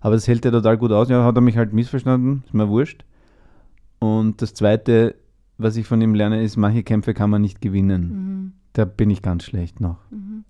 [0.00, 1.08] Aber das hält er total gut aus.
[1.08, 3.04] Ja, hat er mich halt missverstanden, ist mir wurscht.
[3.98, 5.16] Und das Zweite,
[5.56, 8.02] was ich von ihm lerne, ist, manche Kämpfe kann man nicht gewinnen.
[8.08, 8.52] Mhm.
[8.72, 9.98] Da bin ich ganz schlecht noch.
[10.10, 10.44] Mhm.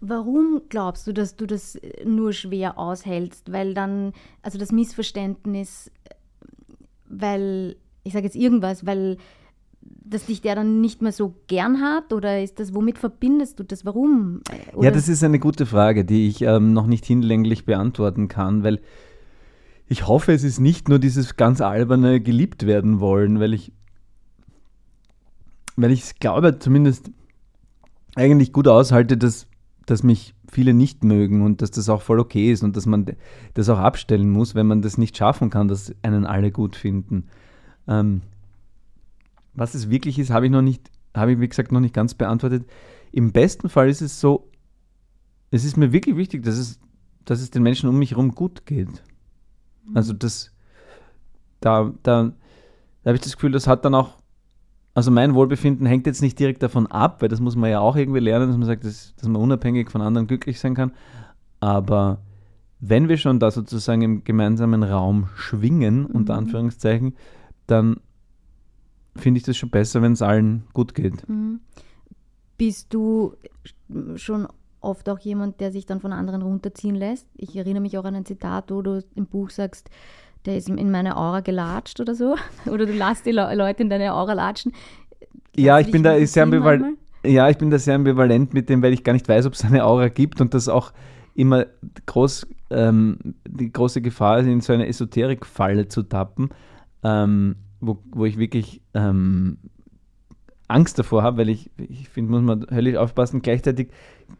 [0.00, 3.52] Warum glaubst du, dass du das nur schwer aushältst?
[3.52, 4.12] Weil dann,
[4.42, 5.90] also das Missverständnis,
[7.08, 9.18] weil, ich sage jetzt irgendwas, weil
[10.04, 12.12] dass dich der dann nicht mehr so gern hat?
[12.12, 13.84] Oder ist das, womit verbindest du das?
[13.84, 14.40] Warum?
[14.74, 14.86] Oder?
[14.86, 18.80] Ja, das ist eine gute Frage, die ich ähm, noch nicht hinlänglich beantworten kann, weil
[19.88, 23.72] ich hoffe, es ist nicht nur dieses ganz alberne geliebt werden wollen, weil ich,
[25.76, 27.10] weil ich glaube, zumindest
[28.14, 29.46] eigentlich gut aushalte, dass,
[29.86, 33.06] dass mich viele nicht mögen und dass das auch voll okay ist und dass man
[33.54, 37.24] das auch abstellen muss, wenn man das nicht schaffen kann, dass einen alle gut finden.
[37.86, 38.22] Ähm,
[39.58, 42.14] was es wirklich ist, habe ich noch nicht, habe ich wie gesagt noch nicht ganz
[42.14, 42.66] beantwortet.
[43.12, 44.48] Im besten Fall ist es so,
[45.50, 46.78] es ist mir wirklich wichtig, dass es,
[47.24, 48.88] dass es den Menschen um mich herum gut geht.
[49.86, 49.96] Mhm.
[49.96, 50.52] Also das,
[51.60, 52.32] da, da,
[53.02, 54.18] da habe ich das Gefühl, das hat dann auch,
[54.94, 57.96] also mein Wohlbefinden hängt jetzt nicht direkt davon ab, weil das muss man ja auch
[57.96, 60.92] irgendwie lernen, dass man sagt, dass, dass man unabhängig von anderen glücklich sein kann.
[61.60, 62.20] Aber
[62.80, 66.38] wenn wir schon da sozusagen im gemeinsamen Raum schwingen, unter mhm.
[66.40, 67.14] Anführungszeichen,
[67.66, 67.96] dann
[69.18, 71.28] finde ich das schon besser, wenn es allen gut geht.
[71.28, 71.60] Mhm.
[72.56, 73.34] Bist du
[74.16, 74.48] schon
[74.80, 77.26] oft auch jemand, der sich dann von anderen runterziehen lässt?
[77.36, 79.90] Ich erinnere mich auch an ein Zitat, wo du im Buch sagst,
[80.44, 82.36] der ist in meine Aura gelatscht oder so.
[82.66, 84.72] Oder du lässt die Le Leute in deine Aura latschen.
[85.56, 86.98] ja, ich bin da sehr ambivalent.
[87.24, 89.64] Ja, ich bin da sehr ambivalent mit dem, weil ich gar nicht weiß, ob es
[89.64, 90.92] eine Aura gibt und das auch
[91.34, 91.66] immer
[92.06, 96.50] groß, ähm, die große Gefahr ist, in so eine Esoterik-Falle zu tappen.
[97.02, 99.58] Ähm, wo, wo ich wirklich ähm,
[100.68, 103.42] Angst davor habe, weil ich, ich finde, muss man höllisch aufpassen.
[103.42, 103.88] Gleichzeitig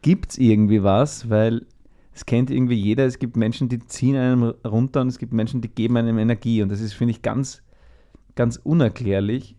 [0.01, 1.65] gibt es irgendwie was, weil
[2.13, 3.05] es kennt irgendwie jeder.
[3.05, 6.61] Es gibt Menschen, die ziehen einem runter und es gibt Menschen, die geben einem Energie.
[6.61, 7.63] Und das ist, finde ich, ganz,
[8.35, 9.55] ganz unerklärlich,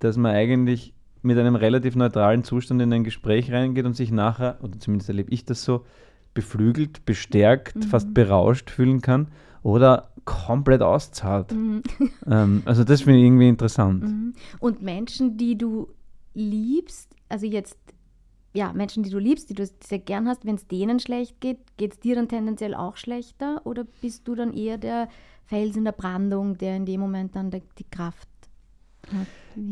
[0.00, 4.58] dass man eigentlich mit einem relativ neutralen Zustand in ein Gespräch reingeht und sich nachher,
[4.62, 5.84] oder zumindest erlebe ich das so,
[6.34, 7.82] beflügelt, bestärkt, mhm.
[7.82, 9.28] fast berauscht fühlen kann
[9.62, 11.52] oder komplett auszahlt.
[11.52, 11.82] Mhm.
[12.30, 14.04] Ähm, also das finde ich irgendwie interessant.
[14.04, 14.34] Mhm.
[14.58, 15.88] Und Menschen, die du
[16.34, 17.78] liebst, also jetzt
[18.52, 21.58] ja, Menschen, die du liebst, die du sehr gern hast, wenn es denen schlecht geht,
[21.76, 23.62] geht es dir dann tendenziell auch schlechter?
[23.64, 25.08] Oder bist du dann eher der
[25.46, 28.28] Fels in der Brandung, der in dem Moment dann die, die Kraft
[29.06, 29.26] hat?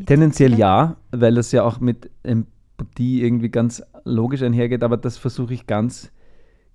[0.07, 5.55] Tendenziell ja, weil das ja auch mit Empathie irgendwie ganz logisch einhergeht, aber das versuche
[5.55, 6.13] ich ganz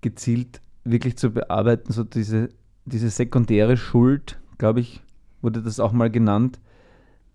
[0.02, 2.50] gezielt wirklich zu bearbeiten, so diese,
[2.86, 5.02] diese sekundäre Schuld, glaube ich,
[5.42, 6.60] wurde das auch mal genannt,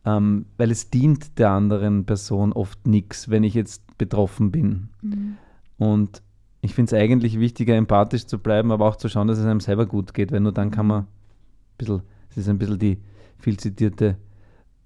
[0.05, 4.89] ähm, weil es dient der anderen Person oft nichts, wenn ich jetzt betroffen bin.
[5.03, 5.37] Mhm.
[5.79, 6.23] Und
[6.61, 9.61] ich finde es eigentlich wichtiger, empathisch zu bleiben, aber auch zu schauen, dass es einem
[9.61, 11.07] selber gut geht, weil nur dann kann man ein
[11.79, 12.99] bisschen, es ist ein bisschen die
[13.39, 14.17] viel zitierte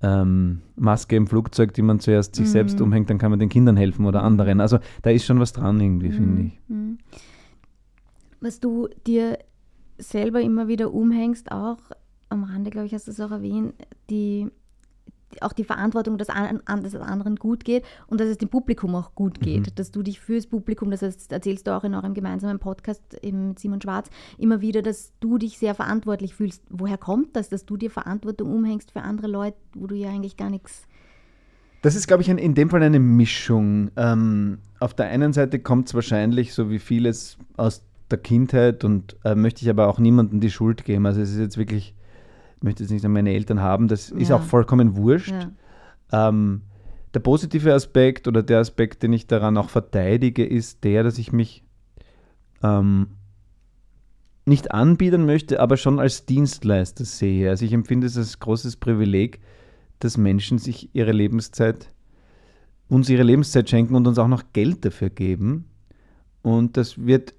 [0.02, 2.50] ähm, Maske im Flugzeug, die man zuerst sich mhm.
[2.50, 4.60] selbst umhängt, dann kann man den Kindern helfen oder anderen.
[4.60, 6.12] Also da ist schon was dran irgendwie, mhm.
[6.12, 6.60] finde ich.
[6.68, 6.98] Mhm.
[8.40, 9.38] Was du dir
[10.00, 11.78] selber immer wieder umhängst, auch
[12.28, 13.74] am Rande, glaube ich, hast du es auch erwähnt,
[14.08, 14.50] die
[15.40, 18.94] auch die Verantwortung, dass, an, dass es anderen gut geht und dass es dem Publikum
[18.94, 19.66] auch gut geht.
[19.66, 19.74] Mhm.
[19.76, 23.80] Dass du dich fürs Publikum, das erzählst du auch in eurem gemeinsamen Podcast mit Simon
[23.80, 26.64] Schwarz, immer wieder, dass du dich sehr verantwortlich fühlst.
[26.68, 30.36] Woher kommt das, dass du dir Verantwortung umhängst für andere Leute, wo du ja eigentlich
[30.36, 30.86] gar nichts.
[31.82, 33.90] Das ist, glaube ich, ein, in dem Fall eine Mischung.
[33.96, 39.16] Ähm, auf der einen Seite kommt es wahrscheinlich, so wie vieles aus der Kindheit, und
[39.24, 41.06] äh, möchte ich aber auch niemandem die Schuld geben.
[41.06, 41.94] Also es ist jetzt wirklich
[42.62, 44.16] möchte jetzt nicht an meine Eltern haben, das ja.
[44.16, 45.34] ist auch vollkommen wurscht.
[46.12, 46.28] Ja.
[46.28, 46.62] Ähm,
[47.14, 51.32] der positive Aspekt oder der Aspekt, den ich daran auch verteidige, ist der, dass ich
[51.32, 51.64] mich
[52.62, 53.08] ähm,
[54.44, 57.50] nicht anbieten möchte, aber schon als Dienstleister sehe.
[57.50, 59.40] Also ich empfinde es als großes Privileg,
[59.98, 61.88] dass Menschen sich ihre Lebenszeit,
[62.88, 65.66] uns ihre Lebenszeit schenken und uns auch noch Geld dafür geben.
[66.42, 67.34] Und das wird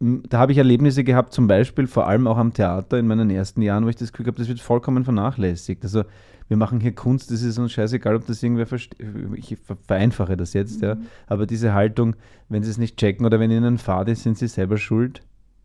[0.00, 3.62] da habe ich Erlebnisse gehabt, zum Beispiel vor allem auch am Theater in meinen ersten
[3.62, 5.82] Jahren, wo ich das Gefühl habe, das wird vollkommen vernachlässigt.
[5.82, 6.04] Also
[6.46, 9.04] wir machen hier Kunst, das ist uns scheißegal, ob das irgendwer versteht.
[9.34, 9.56] Ich
[9.86, 10.88] vereinfache das jetzt, mhm.
[10.88, 10.96] ja.
[11.26, 12.14] Aber diese Haltung,
[12.48, 15.22] wenn sie es nicht checken oder wenn ihnen fad ist, sind sie selber schuld,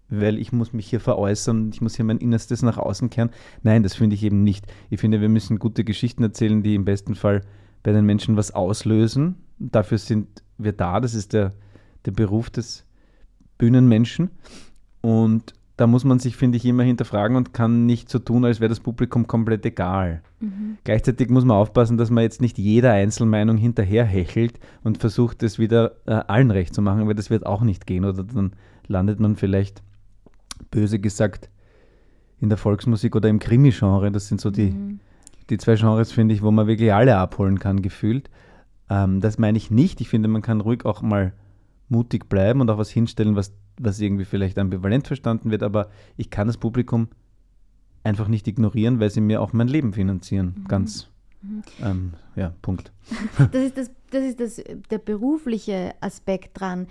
[0.09, 3.29] weil ich muss mich hier veräußern, ich muss hier mein Innerstes nach außen kehren.
[3.61, 4.65] Nein, das finde ich eben nicht.
[4.89, 7.41] Ich finde, wir müssen gute Geschichten erzählen, die im besten Fall
[7.83, 9.35] bei den Menschen was auslösen.
[9.59, 11.53] Dafür sind wir da, das ist der,
[12.05, 12.85] der Beruf des
[13.63, 14.29] Bühnenmenschen.
[14.99, 18.59] Und da muss man sich, finde ich, immer hinterfragen und kann nicht so tun, als
[18.59, 20.21] wäre das Publikum komplett egal.
[20.41, 20.77] Mhm.
[20.83, 25.93] Gleichzeitig muss man aufpassen, dass man jetzt nicht jeder Einzelmeinung hinterherhechelt und versucht, es wieder
[26.05, 28.03] äh, allen recht zu machen, weil das wird auch nicht gehen.
[28.03, 28.51] Oder dann
[28.87, 29.81] landet man vielleicht,
[30.69, 31.49] böse gesagt,
[32.41, 34.11] in der Volksmusik oder im Krimi-Genre.
[34.11, 34.99] Das sind so die, mhm.
[35.49, 38.29] die zwei Genres, finde ich, wo man wirklich alle abholen kann, gefühlt.
[38.89, 40.01] Ähm, das meine ich nicht.
[40.01, 41.31] Ich finde, man kann ruhig auch mal
[41.93, 46.29] mutig bleiben und auch was hinstellen, was, was irgendwie vielleicht ambivalent verstanden wird, aber ich
[46.29, 47.07] kann das Publikum
[48.03, 50.55] einfach nicht ignorieren, weil sie mir auch mein Leben finanzieren.
[50.57, 50.67] Mhm.
[50.67, 51.09] Ganz.
[51.41, 51.63] Mhm.
[51.81, 52.91] Ähm, ja, Punkt.
[53.51, 56.87] Das ist, das, das ist das, der berufliche Aspekt dran.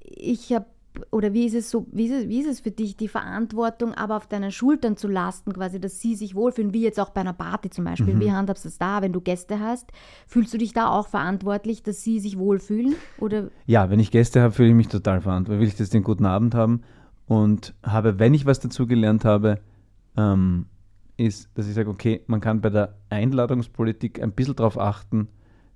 [0.00, 0.66] Ich habe
[1.10, 3.94] oder wie ist es so, wie ist es, wie ist es für dich, die Verantwortung
[3.94, 7.20] aber auf deinen Schultern zu lasten, quasi, dass sie sich wohlfühlen, wie jetzt auch bei
[7.20, 8.14] einer Party zum Beispiel.
[8.14, 8.20] Mhm.
[8.20, 9.90] Wie handhabst du das da, wenn du Gäste hast?
[10.26, 12.94] Fühlst du dich da auch verantwortlich, dass sie sich wohlfühlen?
[13.18, 13.50] Oder?
[13.66, 15.60] Ja, wenn ich Gäste habe, fühle ich mich total verantwortlich.
[15.60, 16.82] Will ich das den guten Abend haben
[17.26, 19.60] und habe, wenn ich was dazu gelernt habe,
[20.16, 20.66] ähm,
[21.16, 25.28] ist, dass ich sage, okay, man kann bei der Einladungspolitik ein bisschen darauf achten,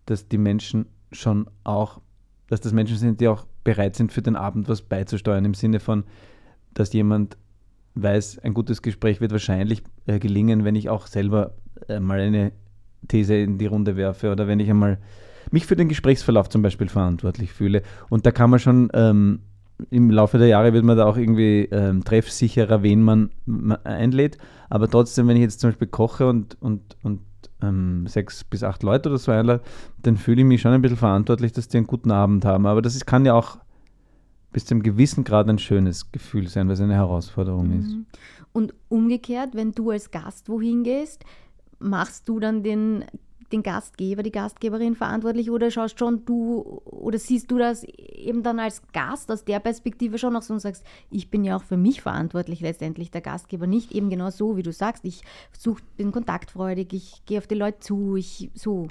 [0.07, 2.01] dass die Menschen schon auch,
[2.49, 5.81] dass das Menschen sind, die auch bereit sind, für den Abend was beizusteuern, im Sinne
[5.81, 6.05] von,
[6.75, 7.37] dass jemand
[7.95, 11.55] weiß, ein gutes Gespräch wird wahrscheinlich äh, gelingen, wenn ich auch selber
[11.89, 12.53] äh, mal eine
[13.09, 14.99] These in die Runde werfe oder wenn ich einmal
[15.51, 17.83] mich für den Gesprächsverlauf zum Beispiel verantwortlich fühle.
[18.09, 19.41] Und da kann man schon ähm,
[19.91, 24.39] im Laufe der Jahre wird man da auch irgendwie ähm, treffsicherer, wen man, man einlädt.
[24.69, 27.21] Aber trotzdem, wenn ich jetzt zum Beispiel koche und, und, und
[27.62, 29.62] ähm, sechs bis acht Leute oder so einlade,
[30.03, 32.66] dann fühle ich mich schon ein bisschen verantwortlich, dass die einen guten Abend haben.
[32.66, 33.59] Aber das ist, kann ja auch
[34.53, 37.81] bis zu einem gewissen Grad ein schönes Gefühl sein, weil es eine Herausforderung mhm.
[37.81, 37.97] ist.
[38.53, 41.25] Und umgekehrt, wenn du als Gast wohin gehst,
[41.79, 43.05] machst du dann den
[43.53, 48.59] den Gastgeber, die Gastgeberin verantwortlich oder schaust schon du oder siehst du das eben dann
[48.59, 51.77] als Gast aus der Perspektive schon noch so und sagst, ich bin ja auch für
[51.77, 55.23] mich verantwortlich letztendlich, der Gastgeber nicht eben genau so, wie du sagst, ich
[55.57, 58.89] such, bin kontaktfreudig, ich gehe auf die Leute zu, ich so.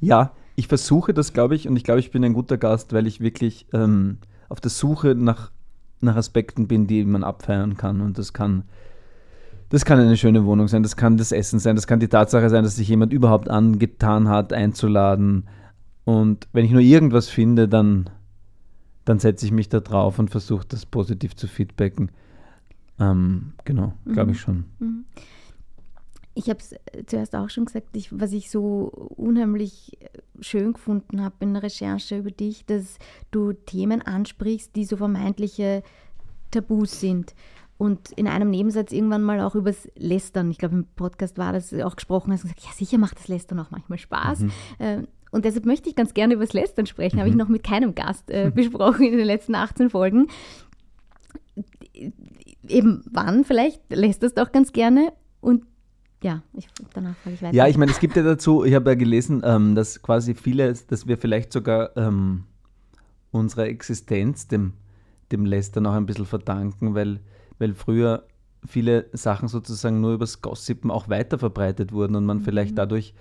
[0.00, 3.06] Ja, ich versuche das, glaube ich, und ich glaube, ich bin ein guter Gast, weil
[3.06, 5.50] ich wirklich ähm, auf der Suche nach,
[6.00, 8.64] nach Aspekten bin, die man abfeiern kann und das kann
[9.70, 12.50] das kann eine schöne Wohnung sein, das kann das Essen sein, das kann die Tatsache
[12.50, 15.48] sein, dass sich jemand überhaupt angetan hat, einzuladen.
[16.04, 18.10] Und wenn ich nur irgendwas finde, dann,
[19.04, 22.10] dann setze ich mich da drauf und versuche das positiv zu feedbacken.
[22.98, 24.40] Ähm, genau, glaube ich mhm.
[24.40, 24.64] schon.
[24.80, 25.04] Mhm.
[26.34, 26.74] ich habe es
[27.06, 29.96] zuerst auch schon gesagt, ich, was ich so unheimlich
[30.40, 32.98] schön gefunden habe in der Recherche über dich, dass
[33.30, 35.84] du Themen ansprichst, die so vermeintliche
[36.50, 37.34] Tabus sind.
[37.80, 41.72] Und in einem Nebensatz irgendwann mal auch übers Lästern, ich glaube im Podcast war das
[41.72, 44.40] auch gesprochen, hast gesagt, ja sicher macht das Lästern auch manchmal Spaß.
[44.40, 44.52] Mhm.
[44.78, 44.98] Äh,
[45.30, 47.20] und deshalb möchte ich ganz gerne über das Lästern sprechen, mhm.
[47.20, 50.26] habe ich noch mit keinem Gast äh, besprochen in den letzten 18 Folgen.
[52.68, 55.64] Eben wann vielleicht lästerst auch ganz gerne und
[56.22, 57.56] ja, ich, danach frage ich weiter.
[57.56, 60.74] Ja, ich meine, es gibt ja dazu, ich habe ja gelesen, ähm, dass quasi viele,
[60.74, 62.44] dass wir vielleicht sogar ähm,
[63.30, 64.74] unsere Existenz dem,
[65.32, 67.20] dem Lästern auch ein bisschen verdanken, weil,
[67.60, 68.24] weil früher
[68.66, 72.42] viele Sachen sozusagen nur übers Gossipen auch weiter verbreitet wurden und man mhm.
[72.42, 73.14] vielleicht dadurch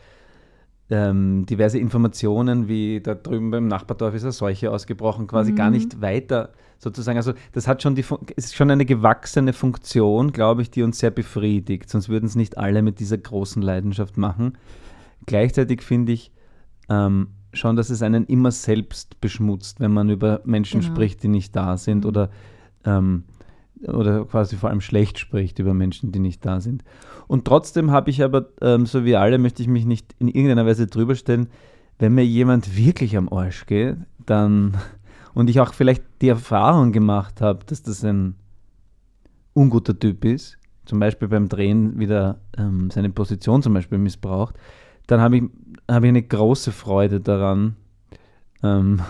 [0.89, 5.55] ähm, diverse Informationen, wie da drüben beim Nachbardorf ist eine Seuche ausgebrochen, quasi mhm.
[5.55, 7.17] gar nicht weiter sozusagen.
[7.17, 11.11] Also das hat schon die ist schon eine gewachsene Funktion, glaube ich, die uns sehr
[11.11, 11.89] befriedigt.
[11.89, 14.57] Sonst würden es nicht alle mit dieser großen Leidenschaft machen.
[15.27, 16.31] Gleichzeitig finde ich
[16.89, 20.93] ähm, schon, dass es einen immer selbst beschmutzt, wenn man über Menschen genau.
[20.93, 22.09] spricht, die nicht da sind mhm.
[22.09, 22.29] oder
[22.83, 23.25] ähm,
[23.87, 26.83] oder quasi vor allem schlecht spricht über Menschen, die nicht da sind.
[27.27, 30.65] Und trotzdem habe ich aber, ähm, so wie alle, möchte ich mich nicht in irgendeiner
[30.65, 31.47] Weise drüber stellen,
[31.97, 34.77] wenn mir jemand wirklich am Arsch geht, dann
[35.33, 38.35] und ich auch vielleicht die Erfahrung gemacht habe, dass das ein
[39.53, 44.55] unguter Typ ist, zum Beispiel beim Drehen wieder ähm, seine Position zum Beispiel missbraucht,
[45.07, 45.43] dann habe ich,
[45.87, 47.75] hab ich eine große Freude daran,
[48.63, 49.01] ähm,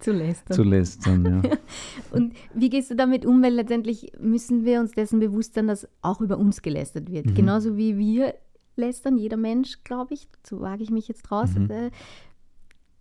[0.00, 0.56] zu lästern.
[0.56, 1.50] Zu lästern, ja.
[2.16, 3.42] Und wie gehst du damit um?
[3.42, 7.26] Weil letztendlich müssen wir uns dessen bewusst sein, dass auch über uns gelästert wird.
[7.26, 7.34] Mhm.
[7.34, 8.34] Genauso wie wir
[8.76, 11.70] lästern, jeder Mensch, glaube ich, so wage ich mich jetzt raus, mhm.
[11.70, 11.90] äh,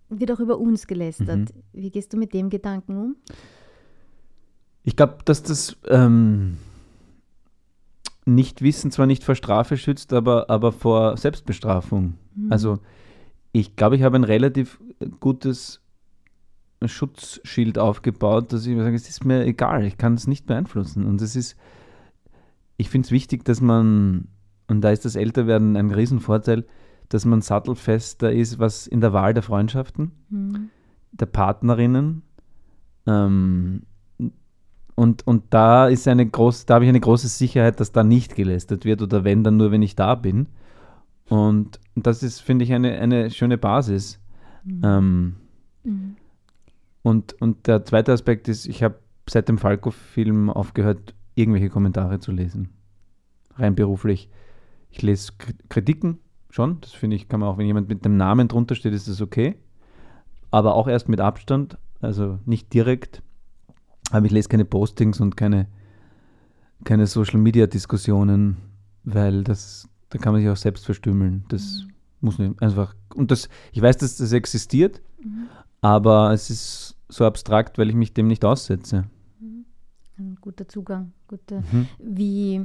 [0.09, 1.55] wird auch über uns gelästert.
[1.55, 1.63] Mhm.
[1.73, 3.15] Wie gehst du mit dem Gedanken um?
[4.83, 6.57] Ich glaube, dass das ähm,
[8.25, 12.15] Nichtwissen zwar nicht vor Strafe schützt, aber, aber vor Selbstbestrafung.
[12.35, 12.51] Mhm.
[12.51, 12.79] Also
[13.51, 14.79] ich glaube, ich habe ein relativ
[15.19, 15.81] gutes
[16.85, 21.05] Schutzschild aufgebaut, dass ich mir sage, es ist mir egal, ich kann es nicht beeinflussen.
[21.05, 21.57] Und es ist,
[22.77, 24.27] ich finde es wichtig, dass man,
[24.67, 26.65] und da ist das Älterwerden ein Riesenvorteil,
[27.09, 30.69] dass man sattelfester ist, was in der Wahl der Freundschaften, mhm.
[31.11, 32.21] der Partnerinnen.
[33.05, 33.81] Ähm,
[34.95, 38.35] und, und da ist eine groß, da habe ich eine große Sicherheit, dass da nicht
[38.35, 40.47] gelästert wird oder wenn, dann nur, wenn ich da bin.
[41.29, 44.19] Und das ist, finde ich, eine, eine schöne Basis.
[44.63, 44.81] Mhm.
[44.83, 45.35] Ähm,
[45.83, 46.15] mhm.
[47.01, 52.31] Und, und der zweite Aspekt ist, ich habe seit dem Falco-Film aufgehört, irgendwelche Kommentare zu
[52.31, 52.69] lesen.
[53.55, 54.29] Rein beruflich.
[54.91, 55.33] Ich lese
[55.69, 58.93] Kritiken schon, das finde ich, kann man auch, wenn jemand mit dem Namen drunter steht,
[58.93, 59.55] ist das okay.
[60.51, 63.21] Aber auch erst mit Abstand, also nicht direkt.
[64.11, 65.67] Aber ich lese keine Postings und keine,
[66.83, 68.57] keine Social-Media-Diskussionen,
[69.03, 71.45] weil das, da kann man sich auch selbst verstümmeln.
[71.49, 71.93] Das mhm.
[72.21, 72.95] muss nicht einfach.
[73.13, 75.49] Und das, ich weiß, dass das existiert, mhm.
[75.81, 79.05] Aber es ist so abstrakt, weil ich mich dem nicht aussetze.
[79.39, 79.65] Mhm.
[80.17, 81.13] Ein guter Zugang.
[81.27, 81.61] Gute.
[81.71, 81.87] Mhm.
[81.99, 82.61] Wie,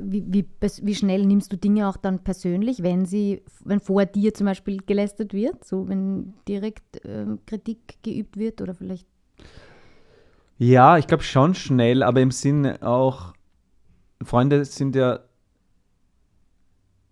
[0.00, 0.46] wie, wie,
[0.82, 4.78] wie, schnell nimmst du Dinge auch dann persönlich, wenn sie, wenn vor dir zum Beispiel
[4.78, 9.06] gelästert wird, so wenn direkt äh, Kritik geübt wird oder vielleicht?
[10.58, 13.34] Ja, ich glaube schon schnell, aber im Sinne auch,
[14.22, 15.20] Freunde sind ja,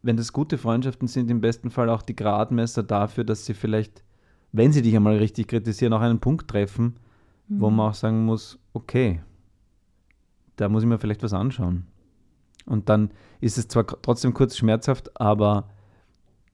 [0.02, 4.03] wenn das gute Freundschaften sind, im besten Fall auch die Gradmesser dafür, dass sie vielleicht
[4.54, 6.94] wenn sie dich einmal richtig kritisieren, auch einen Punkt treffen,
[7.48, 7.60] mhm.
[7.60, 9.20] wo man auch sagen muss, okay,
[10.54, 11.86] da muss ich mir vielleicht was anschauen.
[12.64, 15.70] Und dann ist es zwar trotzdem kurz schmerzhaft, aber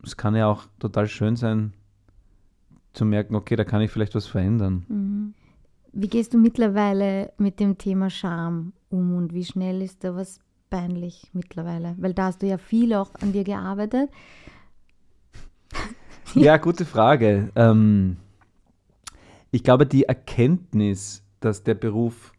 [0.03, 1.75] es kann ja auch total schön sein,
[2.95, 4.87] zu merken, okay, da kann ich vielleicht was verändern.
[4.89, 5.35] Mhm.
[5.93, 10.41] Wie gehst du mittlerweile mit dem Thema Scham um und wie schnell ist da was
[10.71, 11.97] peinlich mittlerweile?
[11.99, 14.09] Weil da hast du ja viel auch an dir gearbeitet.
[16.35, 17.51] Ja, gute Frage.
[17.57, 18.17] Ähm,
[19.51, 22.33] ich glaube, die Erkenntnis, dass der Beruf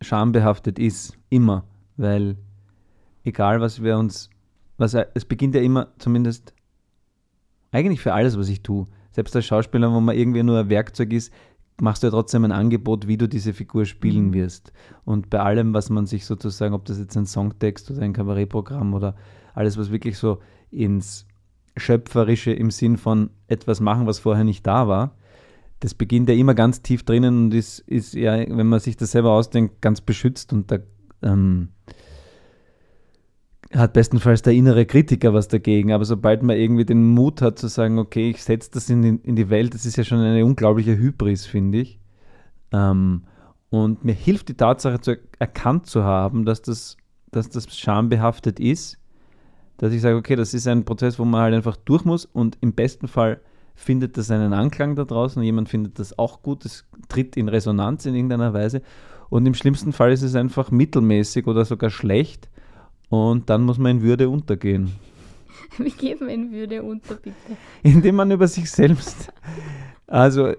[0.00, 1.64] schambehaftet ist, immer,
[1.96, 2.36] weil
[3.24, 4.28] egal was wir uns,
[4.76, 6.52] was es beginnt ja immer zumindest
[7.70, 8.86] eigentlich für alles, was ich tue.
[9.12, 11.32] Selbst als Schauspieler, wo man irgendwie nur ein Werkzeug ist,
[11.80, 14.34] machst du ja trotzdem ein Angebot, wie du diese Figur spielen mhm.
[14.34, 14.72] wirst.
[15.04, 18.92] Und bei allem, was man sich sozusagen, ob das jetzt ein Songtext oder ein Kabarettprogramm
[18.92, 19.14] oder
[19.54, 20.38] alles, was wirklich so
[20.70, 21.26] ins
[21.76, 25.16] Schöpferische im Sinn von etwas machen, was vorher nicht da war.
[25.80, 29.12] Das beginnt ja immer ganz tief drinnen und ist, ist ja, wenn man sich das
[29.12, 30.78] selber ausdenkt, ganz beschützt und da
[31.22, 31.68] ähm,
[33.74, 35.92] hat bestenfalls der innere Kritiker was dagegen.
[35.92, 39.28] Aber sobald man irgendwie den Mut hat zu sagen, okay, ich setze das in die,
[39.28, 41.98] in die Welt, das ist ja schon eine unglaubliche Hybris, finde ich.
[42.70, 43.24] Ähm,
[43.70, 46.96] und mir hilft die Tatsache zu erkannt zu haben, dass das,
[47.30, 48.98] dass das schambehaftet ist
[49.82, 52.56] dass ich sage, okay, das ist ein Prozess, wo man halt einfach durch muss und
[52.60, 53.40] im besten Fall
[53.74, 58.06] findet das einen Anklang da draußen, jemand findet das auch gut, es tritt in Resonanz
[58.06, 58.82] in irgendeiner Weise
[59.28, 62.48] und im schlimmsten Fall ist es einfach mittelmäßig oder sogar schlecht
[63.08, 64.92] und dann muss man in Würde untergehen.
[65.78, 67.34] Wie geht man in Würde unter, bitte?
[67.82, 69.32] Indem man über sich selbst,
[70.06, 70.56] also äh,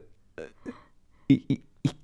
[1.27, 1.95] ich, ich,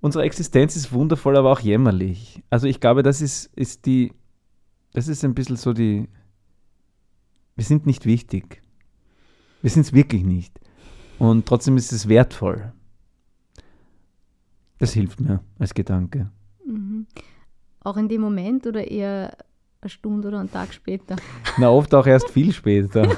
[0.00, 2.40] unsere Existenz ist wundervoll, aber auch jämmerlich.
[2.50, 4.12] Also ich glaube, das ist, ist die,
[4.92, 6.08] das ist ein bisschen so die,
[7.60, 8.62] wir sind nicht wichtig.
[9.60, 10.58] Wir sind es wirklich nicht.
[11.18, 12.72] Und trotzdem ist es wertvoll.
[14.78, 16.30] Das hilft mir als Gedanke.
[16.64, 17.06] Mhm.
[17.80, 19.36] Auch in dem Moment oder eher
[19.82, 21.16] eine Stunde oder einen Tag später?
[21.58, 23.14] Na, oft auch erst viel später.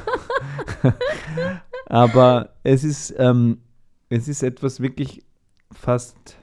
[1.86, 3.58] Aber es ist, ähm,
[4.08, 5.22] es ist etwas wirklich
[5.70, 6.36] fast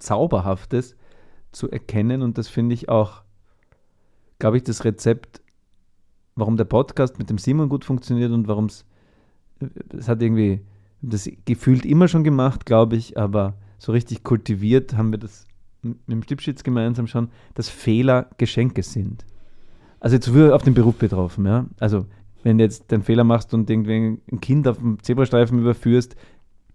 [0.00, 0.96] Zauberhaftes
[1.50, 3.22] zu erkennen und das finde ich auch,
[4.38, 5.41] glaube ich, das Rezept,
[6.36, 8.84] warum der Podcast mit dem Simon gut funktioniert und warum es,
[9.96, 10.60] es hat irgendwie
[11.02, 15.46] das gefühlt immer schon gemacht, glaube ich, aber so richtig kultiviert haben wir das
[15.82, 19.24] mit dem Stipschitz gemeinsam schon, dass Fehler Geschenke sind.
[19.98, 21.66] Also jetzt wir auf den Beruf betroffen, ja.
[21.80, 22.06] Also
[22.44, 26.16] wenn du jetzt den Fehler machst und irgendwie ein Kind auf dem Zebrastreifen überführst,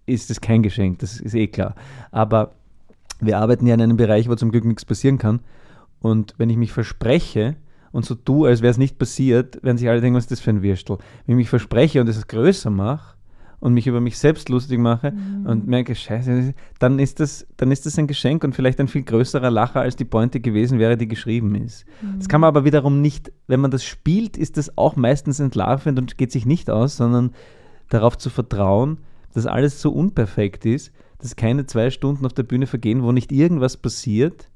[0.06, 1.74] ist das kein Geschenk, das ist eh klar.
[2.10, 2.52] Aber
[3.20, 5.40] wir arbeiten ja in einem Bereich, wo zum Glück nichts passieren kann.
[6.00, 7.56] Und wenn ich mich verspreche
[7.92, 10.40] und so tue, als wäre es nicht passiert, werden sich alle denken, was ist das
[10.40, 10.98] für ein Würstel.
[11.26, 13.16] Wenn ich mich verspreche und es größer mache
[13.60, 15.46] und mich über mich selbst lustig mache mhm.
[15.46, 19.02] und merke, scheiße, dann ist, das, dann ist das ein Geschenk und vielleicht ein viel
[19.02, 21.84] größerer Lacher, als die Pointe gewesen wäre, die geschrieben ist.
[22.02, 22.18] Mhm.
[22.18, 25.98] Das kann man aber wiederum nicht, wenn man das spielt, ist das auch meistens entlarvend
[25.98, 27.32] und geht sich nicht aus, sondern
[27.88, 28.98] darauf zu vertrauen,
[29.34, 33.32] dass alles so unperfekt ist, dass keine zwei Stunden auf der Bühne vergehen, wo nicht
[33.32, 34.48] irgendwas passiert,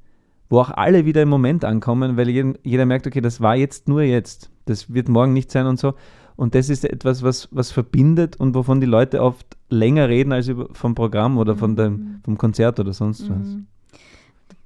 [0.52, 3.88] wo auch alle wieder im Moment ankommen, weil jeder, jeder merkt, okay, das war jetzt
[3.88, 5.94] nur jetzt, das wird morgen nicht sein und so.
[6.36, 10.48] Und das ist etwas, was, was verbindet und wovon die Leute oft länger reden als
[10.48, 12.20] über, vom Programm oder von dem, mhm.
[12.22, 13.34] vom Konzert oder sonst mhm.
[13.40, 13.56] was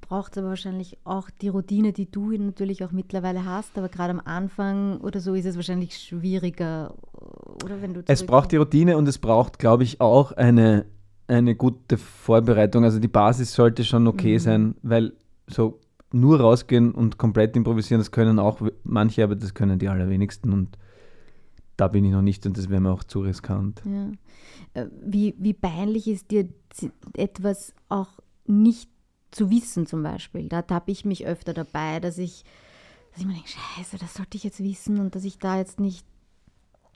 [0.09, 4.21] braucht aber wahrscheinlich auch die Routine, die du natürlich auch mittlerweile hast, aber gerade am
[4.23, 6.93] Anfang oder so ist es wahrscheinlich schwieriger,
[7.63, 10.85] oder wenn du Es braucht die Routine und es braucht, glaube ich, auch eine,
[11.27, 12.85] eine gute Vorbereitung.
[12.85, 14.39] Also die Basis sollte schon okay mhm.
[14.39, 15.11] sein, weil
[15.47, 15.79] so
[16.11, 20.77] nur rausgehen und komplett improvisieren, das können auch manche, aber das können die allerwenigsten und
[21.75, 23.81] da bin ich noch nicht und das wäre mir auch zu riskant.
[23.85, 24.11] Ja.
[24.73, 26.47] Äh, wie, wie peinlich ist dir
[27.13, 28.89] etwas auch nicht
[29.31, 30.47] zu wissen zum Beispiel?
[30.47, 32.43] Da tappe ich mich öfter dabei, dass ich,
[33.11, 35.79] dass ich mir denke, scheiße, das sollte ich jetzt wissen und dass ich da jetzt
[35.79, 36.05] nicht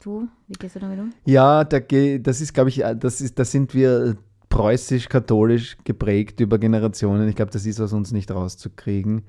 [0.03, 1.13] Du, wie gehst du damit um?
[1.25, 4.17] Ja, da das ist, glaube ich, äh, das ist, da sind wir
[4.51, 7.27] preußisch-katholisch geprägt über Generationen.
[7.27, 9.23] Ich glaube, das ist aus uns nicht rauszukriegen.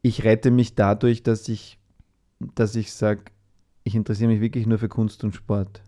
[0.00, 1.78] Ich rette mich dadurch, dass ich,
[2.54, 3.24] dass ich sage,
[3.82, 5.82] ich interessiere mich wirklich nur für Kunst und Sport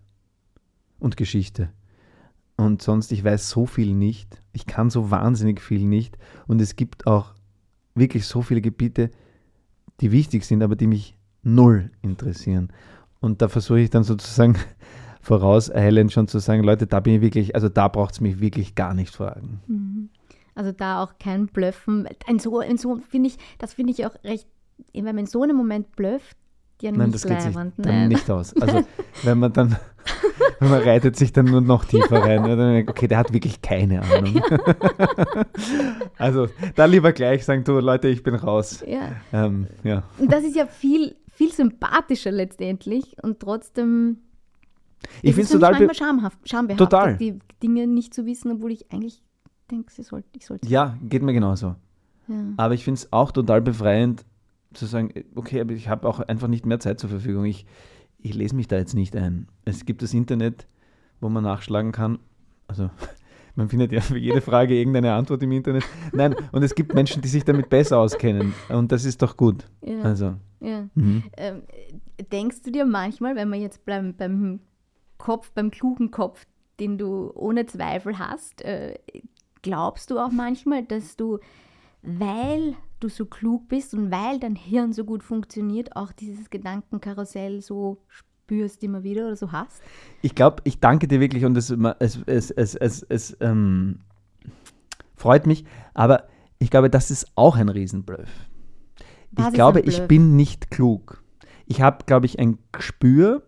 [0.98, 1.70] und Geschichte.
[2.57, 4.42] Und sonst, ich weiß so viel nicht.
[4.52, 6.18] Ich kann so wahnsinnig viel nicht.
[6.46, 7.35] Und es gibt auch
[7.94, 9.11] wirklich so viele Gebiete,
[10.00, 12.72] die wichtig sind, aber die mich null interessieren.
[13.20, 14.57] Und da versuche ich dann sozusagen
[15.26, 18.76] vorauseilend schon zu sagen, Leute, da bin ich wirklich, also da braucht es mich wirklich
[18.76, 19.60] gar nicht fragen.
[19.66, 20.08] Mhm.
[20.54, 22.08] Also da auch kein Blöffen.
[22.26, 24.46] Ein so, ein so finde ich, das finde ich auch recht,
[24.94, 26.36] wenn man in so einem Moment blöfft,
[26.80, 28.08] ja Nein, das geht sich dann Nein.
[28.08, 28.54] nicht aus.
[28.56, 28.84] Also
[29.24, 29.76] wenn man dann,
[30.60, 32.42] man reitet sich dann nur noch tiefer rein.
[32.42, 32.56] Ne?
[32.56, 34.40] Dann denkt, okay, der hat wirklich keine Ahnung.
[36.18, 38.84] also da lieber gleich sagen, du Leute, ich bin raus.
[38.86, 39.10] Ja.
[39.32, 40.04] Ähm, ja.
[40.18, 44.22] Und das ist ja viel viel sympathischer letztendlich und trotzdem
[45.22, 47.16] ich finde es total manchmal schamhaft, schambehaftet, total.
[47.18, 49.22] die Dinge nicht zu wissen, obwohl ich eigentlich
[49.70, 50.66] denke, sie sollte, ich sollte.
[50.68, 51.76] Ja, geht mir genauso.
[52.28, 52.35] Ja.
[52.56, 54.24] Aber ich finde es auch total befreiend
[54.72, 57.44] zu sagen, okay, aber ich habe auch einfach nicht mehr Zeit zur Verfügung.
[57.44, 57.66] Ich,
[58.18, 59.48] ich lese mich da jetzt nicht ein.
[59.64, 60.66] Es gibt das Internet,
[61.20, 62.18] wo man nachschlagen kann.
[62.66, 62.90] Also
[63.54, 65.85] man findet ja für jede Frage irgendeine Antwort im Internet.
[66.12, 68.54] Nein, und es gibt Menschen, die sich damit besser auskennen.
[68.68, 69.64] Und das ist doch gut.
[69.82, 70.02] Ja.
[70.02, 70.35] Also.
[70.61, 70.88] Ja.
[70.94, 71.22] Mhm.
[71.37, 71.62] Ähm,
[72.30, 74.61] denkst du dir manchmal, wenn man jetzt beim, beim
[75.18, 76.46] Kopf, beim klugen Kopf,
[76.81, 78.98] den du ohne Zweifel hast, äh,
[79.62, 81.38] glaubst du auch manchmal, dass du,
[82.02, 87.60] weil du so klug bist und weil dein Hirn so gut funktioniert, auch dieses Gedankenkarussell
[87.60, 89.83] so spürst immer wieder oder so hast?
[90.23, 94.00] Ich glaube, ich danke dir wirklich und es, es, es, es, es, es ähm,
[95.17, 95.64] freut mich,
[95.94, 98.31] aber ich glaube, das ist auch ein Riesenbluff.
[99.38, 101.23] Ich glaube, ich bin nicht klug.
[101.67, 103.42] Ich habe, glaube ich, ein Gespür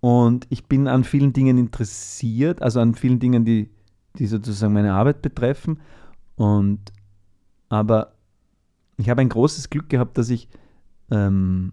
[0.00, 3.68] und ich bin an vielen Dingen interessiert, also an vielen Dingen, die,
[4.18, 5.80] die sozusagen meine Arbeit betreffen.
[6.36, 6.80] Und
[7.68, 8.14] aber
[8.96, 10.48] ich habe ein großes Glück gehabt, dass ich
[11.10, 11.72] ähm,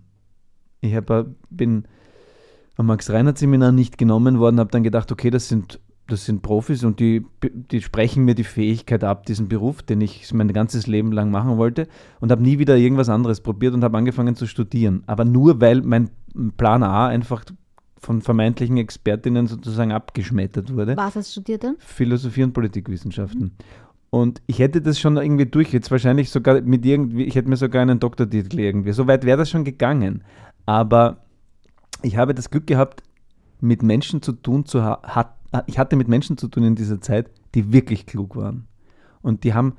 [0.81, 1.85] ich hab, äh, bin
[2.75, 6.99] am Max-Reinhardt-Seminar nicht genommen worden, habe dann gedacht, okay, das sind, das sind Profis und
[6.99, 11.31] die, die sprechen mir die Fähigkeit ab, diesen Beruf, den ich mein ganzes Leben lang
[11.31, 11.87] machen wollte
[12.19, 15.03] und habe nie wieder irgendwas anderes probiert und habe angefangen zu studieren.
[15.07, 16.09] Aber nur, weil mein
[16.57, 17.43] Plan A einfach
[17.99, 20.95] von vermeintlichen Expertinnen sozusagen abgeschmettert wurde.
[20.97, 21.75] Was hast du studiert dann?
[21.79, 23.43] Philosophie und Politikwissenschaften.
[23.43, 23.51] Mhm.
[24.09, 27.57] Und ich hätte das schon irgendwie durch, jetzt wahrscheinlich sogar mit irgendwie, ich hätte mir
[27.57, 28.93] sogar einen Doktortitel irgendwie.
[28.93, 30.23] So weit wäre das schon gegangen.
[30.65, 31.25] Aber
[32.03, 33.03] ich habe das Glück gehabt,
[33.59, 35.35] mit Menschen zu tun zu hat,
[35.65, 38.67] ich hatte mit Menschen zu tun in dieser Zeit, die wirklich klug waren.
[39.21, 39.73] Und die haben,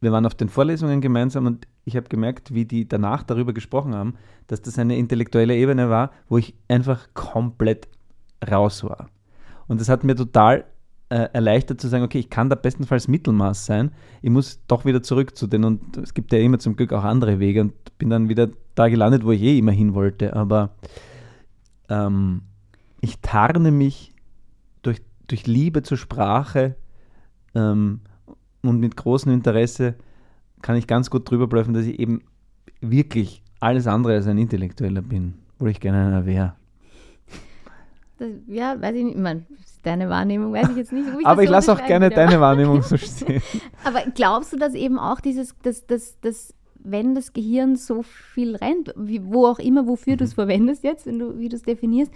[0.00, 3.94] wir waren auf den Vorlesungen gemeinsam und ich habe gemerkt, wie die danach darüber gesprochen
[3.94, 4.14] haben,
[4.48, 7.88] dass das eine intellektuelle Ebene war, wo ich einfach komplett
[8.50, 9.08] raus war.
[9.68, 10.64] Und das hat mir total
[11.10, 13.92] äh, erleichtert zu sagen, okay, ich kann da bestenfalls Mittelmaß sein.
[14.20, 17.04] Ich muss doch wieder zurück zu denen und es gibt ja immer zum Glück auch
[17.04, 20.34] andere Wege und bin dann wieder da gelandet, wo ich eh immer hin wollte.
[20.34, 20.74] Aber
[21.88, 22.42] ähm,
[23.00, 24.12] ich tarne mich
[24.82, 26.74] durch, durch Liebe zur Sprache
[27.54, 28.00] ähm,
[28.62, 29.94] und mit großem Interesse
[30.62, 32.22] kann ich ganz gut drüber bleiben, dass ich eben
[32.80, 36.54] wirklich alles andere als ein Intellektueller bin, wo ich gerne einer wäre.
[38.46, 39.16] ja, weiß ich nicht.
[39.16, 39.44] Ich meine,
[39.82, 41.06] deine Wahrnehmung weiß ich jetzt nicht.
[41.18, 43.42] Ich Aber ich so lasse auch gerne deine Wahrnehmung so stehen.
[43.84, 48.56] Aber glaubst du, dass eben auch dieses, dass, dass, dass wenn das Gehirn so viel
[48.56, 50.18] rennt, wie, wo auch immer, wofür mhm.
[50.18, 52.12] du es verwendest jetzt, wenn du, wie du es definierst,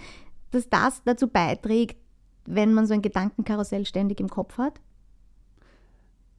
[0.51, 1.97] dass das dazu beiträgt,
[2.45, 4.79] wenn man so ein Gedankenkarussell ständig im Kopf hat?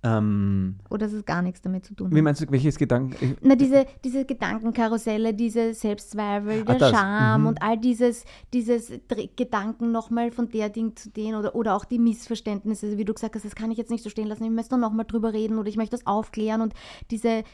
[0.05, 2.15] Ähm, Oder es gar nichts damit zu tun hat?
[2.15, 3.37] Wie meinst du, welches Gedanken?
[3.41, 7.47] Na, diese, diese Gedankenkarusselle, diese Selbstzweifel, der ah, Scham mhm.
[7.47, 8.91] und all dieses, dieses
[9.37, 13.37] Gedanken nochmal von der Ding zu den oder, oder auch die Missverständnisse, wie du gesagt
[13.37, 15.69] hast, das kann ich jetzt nicht so stehen lassen, ich möchte nochmal drüber reden oder
[15.69, 16.75] ich möchte das aufklären und
[17.13, 17.45] diese,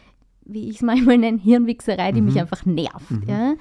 [0.46, 2.28] wie ich es manchmal nenne, Hirnwichserei, die mhm.
[2.28, 3.10] mich einfach nervt.
[3.10, 3.24] Mhm.
[3.26, 3.54] Ja?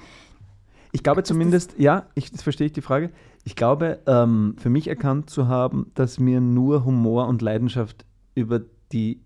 [0.92, 3.10] Ich glaube zumindest, ja, ich, das verstehe ich die Frage.
[3.44, 8.62] Ich glaube, ähm, für mich erkannt zu haben, dass mir nur Humor und Leidenschaft über
[8.92, 9.20] die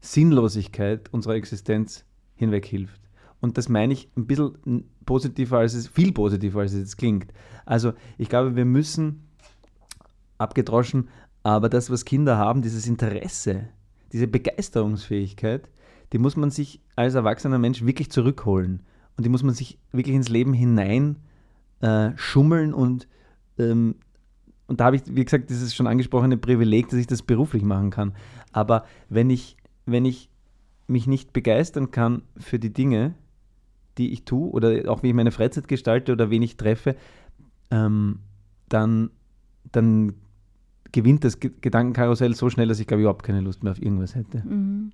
[0.00, 2.04] Sinnlosigkeit unserer Existenz
[2.34, 3.00] hinweg hilft.
[3.40, 7.32] Und das meine ich ein bisschen positiver, als es, viel positiver, als es jetzt klingt.
[7.64, 9.24] Also ich glaube, wir müssen,
[10.38, 11.08] abgedroschen,
[11.42, 13.68] aber das, was Kinder haben, dieses Interesse,
[14.12, 15.68] diese Begeisterungsfähigkeit,
[16.12, 18.82] die muss man sich als erwachsener Mensch wirklich zurückholen.
[19.16, 21.16] Und die muss man sich wirklich ins Leben hinein
[21.80, 23.08] äh, schummeln und
[23.58, 23.96] ähm,
[24.72, 27.90] und da habe ich, wie gesagt, dieses schon angesprochene Privileg, dass ich das beruflich machen
[27.90, 28.14] kann.
[28.52, 30.30] Aber wenn ich, wenn ich
[30.86, 33.14] mich nicht begeistern kann für die Dinge,
[33.98, 36.96] die ich tue, oder auch wie ich meine Freizeit gestalte oder wen ich treffe,
[37.70, 38.20] ähm,
[38.70, 39.10] dann,
[39.72, 40.14] dann
[40.90, 44.14] gewinnt das Gedankenkarussell so schnell, dass ich, glaube ich, überhaupt keine Lust mehr auf irgendwas
[44.14, 44.38] hätte.
[44.38, 44.92] Mhm.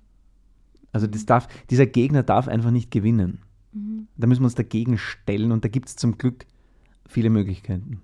[0.91, 3.39] Also das darf, dieser Gegner darf einfach nicht gewinnen.
[3.71, 4.09] Mhm.
[4.17, 6.45] Da müssen wir uns dagegen stellen und da gibt es zum Glück
[7.07, 8.01] viele Möglichkeiten.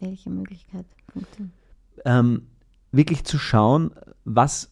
[0.00, 0.86] Welche Möglichkeit?
[2.04, 2.42] Ähm,
[2.92, 3.92] wirklich zu schauen,
[4.24, 4.70] was,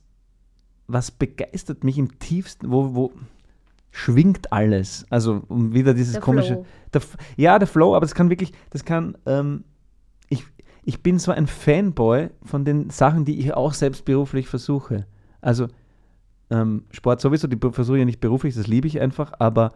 [0.86, 3.12] was begeistert mich im tiefsten, wo, wo
[3.90, 5.06] schwingt alles.
[5.10, 6.64] Also um wieder dieses der komische.
[6.92, 7.02] Der,
[7.36, 9.64] ja, der Flow, aber das kann wirklich, das kann, ähm,
[10.28, 10.44] ich,
[10.84, 15.06] ich bin so ein Fanboy von den Sachen, die ich auch selbst beruflich versuche.
[15.40, 15.68] Also
[16.50, 19.72] ähm, Sport sowieso, die versuche ich ja nicht beruflich, das liebe ich einfach, aber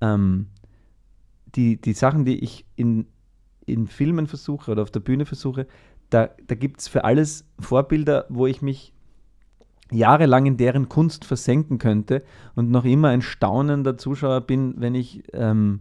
[0.00, 0.46] ähm,
[1.54, 3.06] die, die Sachen, die ich in
[3.68, 5.66] in Filmen versuche oder auf der Bühne versuche,
[6.10, 8.92] da, da gibt es für alles Vorbilder, wo ich mich
[9.90, 12.22] jahrelang in deren Kunst versenken könnte
[12.54, 15.80] und noch immer ein staunender Zuschauer bin, wenn ich ähm,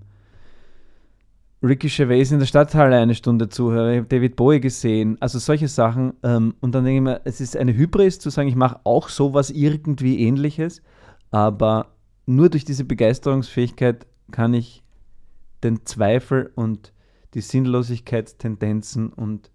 [1.63, 6.13] Ricky Gervais in der Stadthalle eine Stunde zuhöre, David Bowie gesehen, also solche Sachen.
[6.23, 9.09] Ähm, und dann denke ich mir, es ist eine Hybris zu sagen, ich mache auch
[9.09, 10.81] sowas irgendwie ähnliches,
[11.31, 11.93] aber
[12.25, 14.83] nur durch diese Begeisterungsfähigkeit kann ich
[15.63, 16.93] den Zweifel und
[17.33, 19.51] die Sinnlosigkeitstendenzen und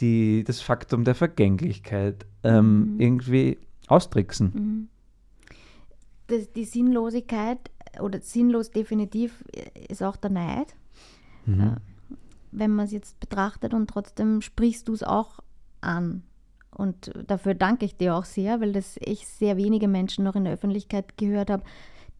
[0.00, 3.00] die, das Faktum der Vergänglichkeit ähm, mhm.
[3.00, 4.52] irgendwie austricksen.
[4.54, 4.88] Mhm.
[6.26, 7.70] Das, die Sinnlosigkeit
[8.00, 9.44] oder sinnlos definitiv
[9.88, 10.74] ist auch der Neid.
[11.46, 11.60] Mhm.
[11.60, 11.76] Äh,
[12.50, 15.40] wenn man es jetzt betrachtet und trotzdem sprichst du es auch
[15.80, 16.22] an.
[16.70, 20.44] Und dafür danke ich dir auch sehr, weil das ich sehr wenige Menschen noch in
[20.44, 21.64] der Öffentlichkeit gehört habe,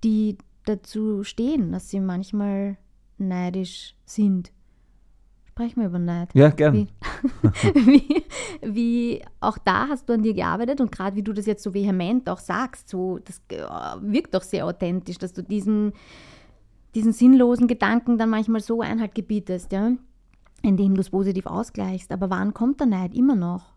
[0.03, 2.77] die dazu stehen, dass sie manchmal
[3.25, 4.53] neidisch sind.
[5.45, 6.31] Sprechen wir über Neid.
[6.35, 6.75] Ja, gern.
[6.75, 6.89] Wie,
[7.75, 8.25] wie,
[8.61, 11.73] wie, auch da hast du an dir gearbeitet und gerade wie du das jetzt so
[11.73, 13.41] vehement auch sagst, so, das
[14.01, 15.93] wirkt doch sehr authentisch, dass du diesen,
[16.97, 19.93] diesen sinnlosen Gedanken dann manchmal so Einhalt gebietest, ja,
[20.63, 22.11] indem du es positiv ausgleichst.
[22.11, 23.75] Aber wann kommt der Neid immer noch?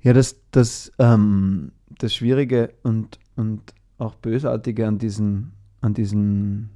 [0.00, 6.70] Ja, das, das, ähm, das Schwierige und, und auch Bösartige an diesen, an diesen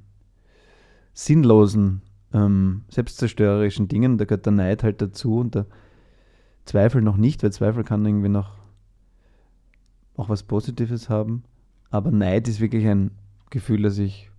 [1.13, 2.01] sinnlosen,
[2.33, 4.17] ähm, selbstzerstörerischen Dingen.
[4.17, 5.65] Da gehört der Neid halt dazu und der
[6.65, 8.57] Zweifel noch nicht, weil Zweifel kann irgendwie noch
[10.15, 11.43] auch was Positives haben.
[11.89, 13.11] Aber Neid ist wirklich ein
[13.49, 14.29] Gefühl, das ich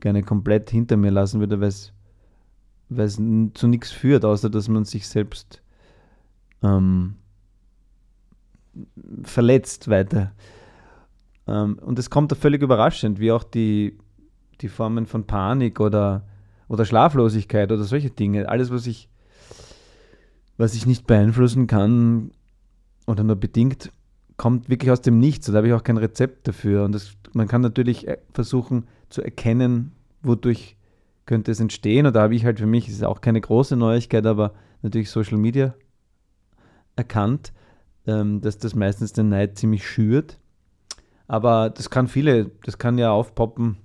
[0.00, 5.08] gerne komplett hinter mir lassen würde, weil es zu nichts führt, außer dass man sich
[5.08, 5.62] selbst
[6.62, 7.16] ähm,
[9.22, 10.32] verletzt weiter.
[11.46, 13.98] Ähm, und es kommt da völlig überraschend, wie auch die,
[14.60, 16.24] die Formen von Panik oder,
[16.68, 18.48] oder Schlaflosigkeit oder solche Dinge.
[18.48, 19.08] Alles, was ich,
[20.56, 22.30] was ich nicht beeinflussen kann
[23.06, 23.90] oder nur bedingt,
[24.36, 25.46] kommt wirklich aus dem Nichts.
[25.46, 26.84] Da habe ich auch kein Rezept dafür.
[26.84, 29.92] Und das, man kann natürlich äh, versuchen zu erkennen,
[30.22, 30.76] wodurch
[31.26, 32.06] könnte es entstehen.
[32.06, 34.52] Und da habe ich halt für mich, ist auch keine große Neuigkeit, aber
[34.82, 35.74] natürlich Social Media
[36.94, 37.52] erkannt,
[38.06, 40.38] ähm, dass das meistens den Neid ziemlich schürt.
[41.28, 43.78] Aber das kann viele, das kann ja aufpoppen,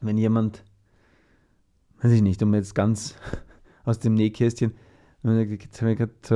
[0.00, 0.64] wenn jemand,
[2.00, 3.16] weiß ich nicht, um jetzt ganz
[3.84, 4.72] aus dem Nähkästchen,
[5.22, 6.34] jetzt habe ich gerade so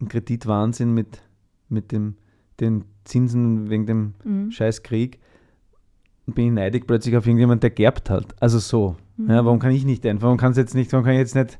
[0.00, 1.22] einen Kreditwahnsinn mit,
[1.68, 2.16] mit dem,
[2.60, 4.50] den Zinsen wegen dem mhm.
[4.50, 5.20] Scheißkrieg.
[6.26, 8.34] Bin ich neidig plötzlich auf irgendjemanden, der gerbt hat.
[8.40, 8.96] Also so.
[9.16, 9.30] Mhm.
[9.30, 10.24] Ja, warum kann ich nicht einfach?
[10.24, 11.58] Warum kann es jetzt nicht, warum kann ich jetzt nicht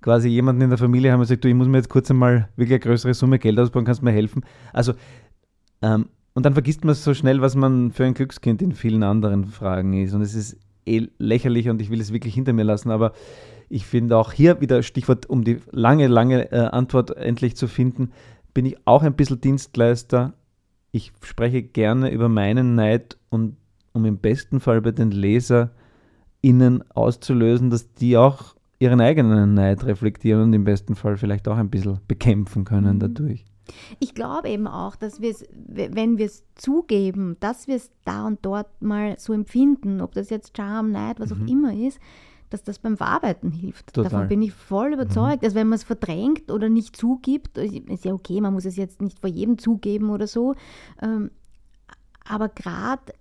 [0.00, 2.48] quasi jemanden in der Familie haben und sagt, du, ich muss mir jetzt kurz einmal
[2.56, 4.44] wirklich eine größere Summe Geld ausbauen, kannst du mir helfen?
[4.72, 4.94] Also,
[5.82, 9.46] ähm, und dann vergisst man so schnell, was man für ein Glückskind in vielen anderen
[9.46, 10.14] Fragen ist.
[10.14, 13.10] Und es ist eh lächerlich und ich will es wirklich hinter mir lassen, aber
[13.68, 18.12] ich finde auch hier wieder Stichwort, um die lange, lange äh, Antwort endlich zu finden,
[18.54, 20.34] bin ich auch ein bisschen Dienstleister.
[20.92, 23.56] Ich spreche gerne über meinen Neid und
[23.92, 30.44] um im besten Fall bei den LeserInnen auszulösen, dass die auch ihren eigenen Neid reflektieren
[30.44, 33.00] und im besten Fall vielleicht auch ein bisschen bekämpfen können mhm.
[33.00, 33.44] dadurch.
[33.98, 38.26] Ich glaube eben auch, dass wir es, wenn wir es zugeben, dass wir es da
[38.26, 41.42] und dort mal so empfinden, ob das jetzt Charme, Neid, was mhm.
[41.42, 42.00] auch immer ist,
[42.50, 43.92] dass das beim Verarbeiten hilft.
[43.92, 44.10] Total.
[44.10, 45.42] Davon bin ich voll überzeugt.
[45.42, 45.46] Mhm.
[45.46, 49.02] Also wenn man es verdrängt oder nicht zugibt, ist ja okay, man muss es jetzt
[49.02, 50.54] nicht vor jedem zugeben oder so.
[51.02, 51.30] Ähm,
[52.24, 53.12] aber gerade,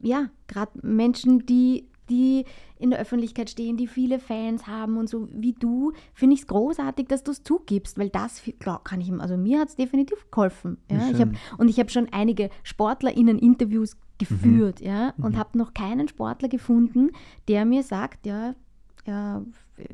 [0.00, 2.44] ja, gerade Menschen, die die
[2.78, 6.46] in der Öffentlichkeit stehen, die viele Fans haben und so wie du, finde ich es
[6.46, 10.30] großartig, dass du es zugibst, weil das klar, kann ich, also mir hat es definitiv
[10.30, 10.78] geholfen.
[10.90, 11.10] Ja?
[11.10, 14.86] Ich hab, und ich habe schon einige SportlerInnen Interviews geführt, mhm.
[14.86, 15.38] ja, und mhm.
[15.38, 17.10] habe noch keinen Sportler gefunden,
[17.48, 18.54] der mir sagt, ja,
[19.04, 19.42] er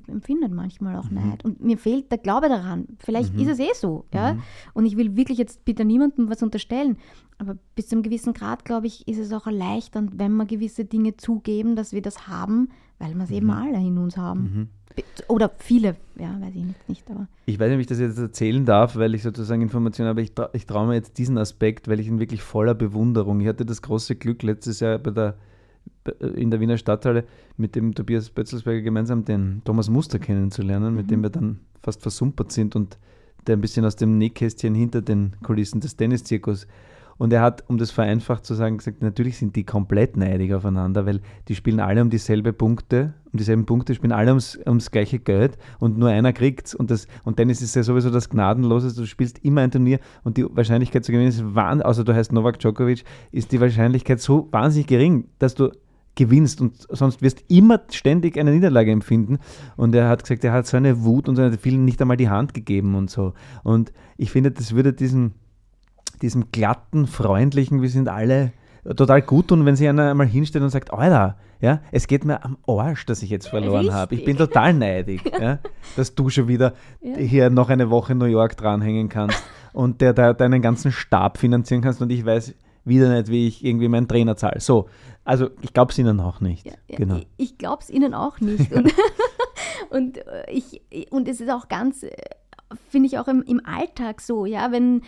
[0.06, 1.16] empfindet manchmal auch mhm.
[1.16, 1.44] Neid.
[1.44, 2.86] Und mir fehlt der Glaube daran.
[2.98, 3.40] Vielleicht mhm.
[3.40, 4.34] ist es eh so, ja.
[4.34, 4.42] Mhm.
[4.74, 6.96] Und ich will wirklich jetzt bitte niemandem was unterstellen.
[7.38, 10.84] Aber bis zu einem gewissen Grad, glaube ich, ist es auch erleichternd, wenn wir gewisse
[10.84, 13.52] Dinge zugeben, dass wir das haben, weil wir es eben mhm.
[13.52, 14.40] alle in uns haben.
[14.40, 14.68] Mhm.
[15.28, 17.28] Oder viele, ja, weiß ich nicht, nicht, aber.
[17.44, 20.34] Ich weiß nicht, ob ich das jetzt erzählen darf, weil ich sozusagen Informationen habe, ich,
[20.34, 23.40] tra ich traue mir jetzt diesen Aspekt, weil ich ihn wirklich voller Bewunderung.
[23.40, 25.36] Ich hatte das große Glück letztes Jahr bei der
[26.08, 27.24] in der Wiener Stadthalle
[27.56, 30.96] mit dem Tobias Bötzelsberger gemeinsam den Thomas Muster kennenzulernen, mhm.
[30.96, 32.98] mit dem wir dann fast versumpert sind und
[33.46, 36.66] der ein bisschen aus dem Nähkästchen hinter den Kulissen des Tenniszirkus
[37.18, 41.06] und er hat, um das vereinfacht zu sagen, gesagt, natürlich sind die komplett neidig aufeinander,
[41.06, 45.18] weil die spielen alle um dieselbe Punkte, um dieselben Punkte, spielen alle ums, ums gleiche
[45.18, 46.74] Geld und nur einer kriegt's.
[46.74, 50.36] Und, das, und Tennis ist ja sowieso das Gnadenlose, du spielst immer ein Turnier und
[50.36, 54.48] die Wahrscheinlichkeit zu gewinnen ist wahnsinnig, außer du heißt Novak Djokovic, ist die Wahrscheinlichkeit so
[54.50, 55.70] wahnsinnig gering, dass du
[56.16, 59.38] gewinnst und sonst wirst immer ständig eine Niederlage empfinden.
[59.76, 62.16] Und er hat gesagt, er hat so eine Wut und so eine vielen nicht einmal
[62.16, 63.34] die Hand gegeben und so.
[63.62, 65.34] Und ich finde, das würde diesen
[66.22, 68.52] diesem glatten, freundlichen, wir sind alle
[68.96, 72.44] total gut tun, wenn sich einer einmal hinstellt und sagt, Alter, ja, es geht mir
[72.44, 74.14] am Arsch, dass ich jetzt verloren habe.
[74.14, 75.58] Ich bin total neidig, ja,
[75.96, 77.16] dass du schon wieder ja.
[77.16, 79.42] hier noch eine Woche in New York dranhängen kannst
[79.72, 82.54] und der, der deinen ganzen Stab finanzieren kannst und ich weiß
[82.86, 84.60] wieder nicht, wie ich irgendwie meinen Trainer zahle.
[84.60, 84.88] So,
[85.24, 86.66] also ich glaube es ihnen auch nicht.
[86.66, 87.16] Ja, ja, genau.
[87.16, 88.72] Ich, ich glaube es ihnen auch nicht.
[88.72, 88.94] und,
[89.90, 90.80] und, äh, ich,
[91.10, 92.12] und es ist auch ganz, äh,
[92.88, 95.02] finde ich auch im, im Alltag so, ja, wenn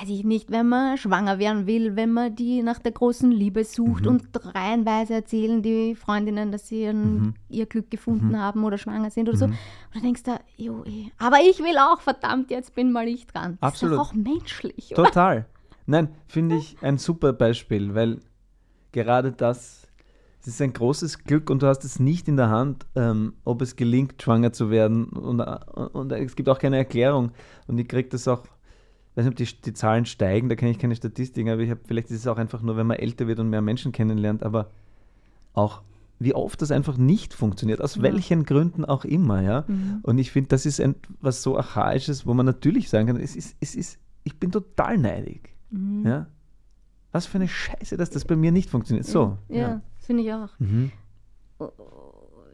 [0.00, 3.64] weiß ich nicht, wenn man schwanger werden will, wenn man die nach der großen Liebe
[3.64, 4.10] sucht mhm.
[4.10, 7.34] und reihenweise erzählen die Freundinnen, dass sie ihren, mhm.
[7.48, 8.38] ihr Glück gefunden mhm.
[8.38, 9.46] haben oder schwanger sind oder so.
[9.46, 9.52] Mhm.
[9.52, 11.10] Und dann denkst du, jo, eh.
[11.18, 13.58] aber ich will auch, verdammt, jetzt bin mal ich dran.
[13.60, 13.94] Das Absolut.
[13.94, 14.92] ist auch menschlich.
[14.92, 15.04] Oder?
[15.04, 15.46] Total.
[15.86, 18.20] Nein, finde ich ein super Beispiel, weil
[18.92, 19.86] gerade das,
[20.40, 23.62] es ist ein großes Glück und du hast es nicht in der Hand, ähm, ob
[23.62, 25.04] es gelingt, schwanger zu werden.
[25.06, 27.32] Und, und, und es gibt auch keine Erklärung.
[27.66, 28.44] Und ich kriege das auch
[29.14, 31.80] weiß nicht, ob die, die Zahlen steigen, da kenne ich keine Statistiken, aber ich habe,
[31.84, 34.70] vielleicht ist es auch einfach nur, wenn man älter wird und mehr Menschen kennenlernt, aber
[35.52, 35.82] auch
[36.18, 38.02] wie oft das einfach nicht funktioniert, aus ja.
[38.02, 39.64] welchen Gründen auch immer, ja.
[39.66, 40.00] Mhm.
[40.02, 43.56] Und ich finde, das ist etwas so Archaisches, wo man natürlich sagen kann, es ist,
[43.60, 45.53] es ist, ich bin total neidig.
[45.74, 46.06] Mhm.
[46.06, 46.26] Ja.
[47.12, 49.06] Was für eine Scheiße, dass das bei mir nicht funktioniert.
[49.06, 49.38] So.
[49.48, 49.80] Ja, ja.
[49.98, 50.50] finde ich auch.
[50.58, 50.90] Mhm.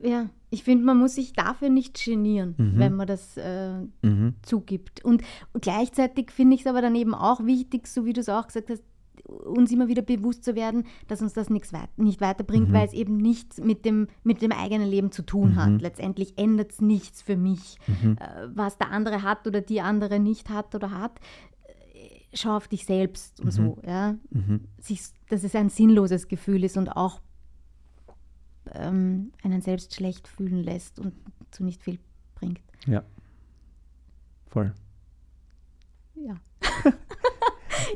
[0.02, 2.78] ja, ich finde, man muss sich dafür nicht genieren, Mhm.
[2.78, 4.34] wenn man das äh, Mhm.
[4.42, 5.04] zugibt.
[5.04, 8.28] Und, und gleichzeitig finde ich es aber dann eben auch wichtig, so wie du es
[8.28, 8.82] auch gesagt hast,
[9.44, 12.72] uns immer wieder bewusst zu werden, dass uns das nichts weit nicht weiterbringt, Mhm.
[12.72, 15.56] weil es eben nichts mit dem, mit dem eigenen Leben zu tun Mhm.
[15.56, 15.82] hat.
[15.82, 18.16] Letztendlich ändert es nichts für mich, Mhm.
[18.18, 21.20] äh, was der andere hat oder die andere nicht hat oder hat.
[22.32, 23.50] Schau auf dich selbst und Mhm.
[23.50, 23.78] so.
[23.84, 24.16] Ja?
[24.30, 24.60] Mhm.
[24.80, 27.20] sich, dass es ein sinnloses Gefühl ist und auch
[28.72, 31.14] ähm, einen selbst schlecht fühlen lässt und
[31.50, 31.98] zu nicht viel
[32.36, 32.60] bringt.
[32.86, 33.02] Ja.
[34.48, 34.72] Voll.
[36.14, 36.34] Ja.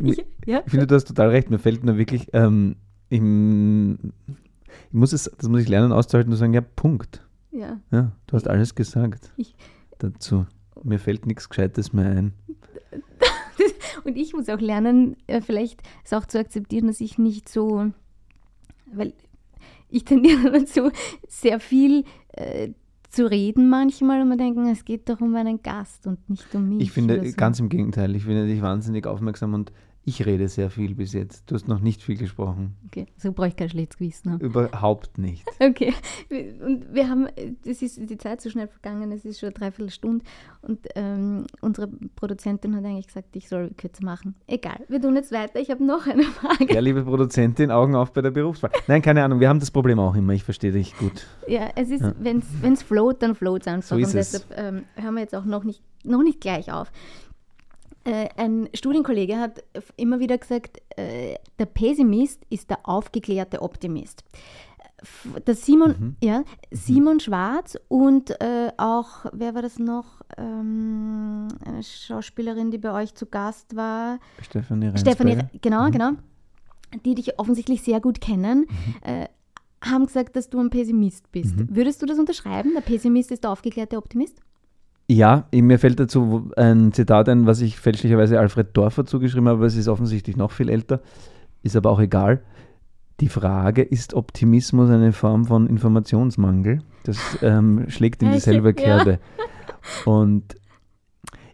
[0.00, 0.62] Ich, Ich, ja.
[0.64, 1.50] ich finde, du hast total recht.
[1.50, 2.76] Mir fällt nur wirklich, ähm,
[3.10, 7.24] ich, ich muss es, das muss ich lernen auszuhalten und sagen, ja, Punkt.
[7.52, 7.78] ja.
[7.92, 9.54] Ja, du hast alles gesagt Ich-
[9.98, 10.46] dazu.
[10.82, 12.32] Mir fällt nichts Gescheites mehr ein.
[14.04, 17.90] Und ich muss auch lernen, äh, vielleicht es auch zu akzeptieren, dass ich nicht so,
[18.92, 19.14] weil
[19.88, 20.90] ich tendiere dazu,
[21.28, 22.70] sehr viel äh,
[23.08, 26.68] zu reden manchmal und mir denken, es geht doch um einen Gast und nicht um
[26.68, 26.82] mich.
[26.82, 27.36] Ich finde so.
[27.36, 28.14] ganz im Gegenteil.
[28.16, 29.72] Ich finde dich wahnsinnig aufmerksam und
[30.06, 31.50] ich rede sehr viel bis jetzt.
[31.50, 32.76] Du hast noch nicht viel gesprochen.
[32.86, 34.40] Okay, so brauche ich kein schlechtes Gewissen haben.
[34.40, 35.44] Überhaupt nicht.
[35.60, 35.94] Okay,
[36.30, 37.26] und wir haben,
[37.64, 40.22] es ist die Zeit so schnell vergangen, es ist schon eine Dreiviertelstunde
[40.62, 44.34] und ähm, unsere Produzentin hat eigentlich gesagt, ich soll kürzer machen.
[44.46, 45.58] Egal, wir tun jetzt weiter.
[45.60, 46.72] Ich habe noch eine Frage.
[46.74, 48.72] Ja, liebe Produzentin, Augen auf bei der Berufswahl.
[48.88, 50.34] Nein, keine Ahnung, wir haben das Problem auch immer.
[50.34, 51.26] Ich verstehe dich gut.
[51.48, 52.12] Ja, es ist, Ja.
[52.20, 52.42] wenn
[52.72, 53.88] es float, dann float es einfach.
[53.88, 54.32] So ist und es.
[54.32, 56.92] deshalb ähm, hören wir jetzt auch noch nicht, noch nicht gleich auf.
[58.04, 59.64] Äh, ein Studienkollege hat
[59.96, 64.24] immer wieder gesagt, äh, der Pessimist ist der aufgeklärte Optimist.
[65.46, 66.16] Der Simon, Mhm.
[66.22, 70.22] ja, Simon Schwarz und äh, auch, wer war das noch?
[70.38, 74.18] Ähm, eine Schauspielerin, die bei euch zu Gast war.
[74.40, 75.16] Stefanie Reinsberger.
[75.30, 75.92] Stefanie, genau, Mhm.
[75.92, 76.10] genau,
[77.04, 78.66] die dich offensichtlich sehr gut kennen,
[79.02, 79.26] äh,
[79.82, 81.54] haben gesagt, dass du ein Pessimist bist.
[81.56, 81.68] Mhm.
[81.70, 82.72] Würdest du das unterschreiben?
[82.74, 84.38] Der Pessimist ist der aufgeklärte Optimist?
[85.06, 89.66] Ja, mir fällt dazu ein Zitat ein, was ich fälschlicherweise Alfred Dorfer zugeschrieben habe, aber
[89.66, 91.02] es ist offensichtlich noch viel älter,
[91.62, 92.42] ist aber auch egal.
[93.20, 96.80] Die Frage, ist Optimismus eine Form von Informationsmangel?
[97.04, 98.72] Das ähm, schlägt in dieselbe ja.
[98.72, 99.20] Kerbe.
[100.04, 100.56] Und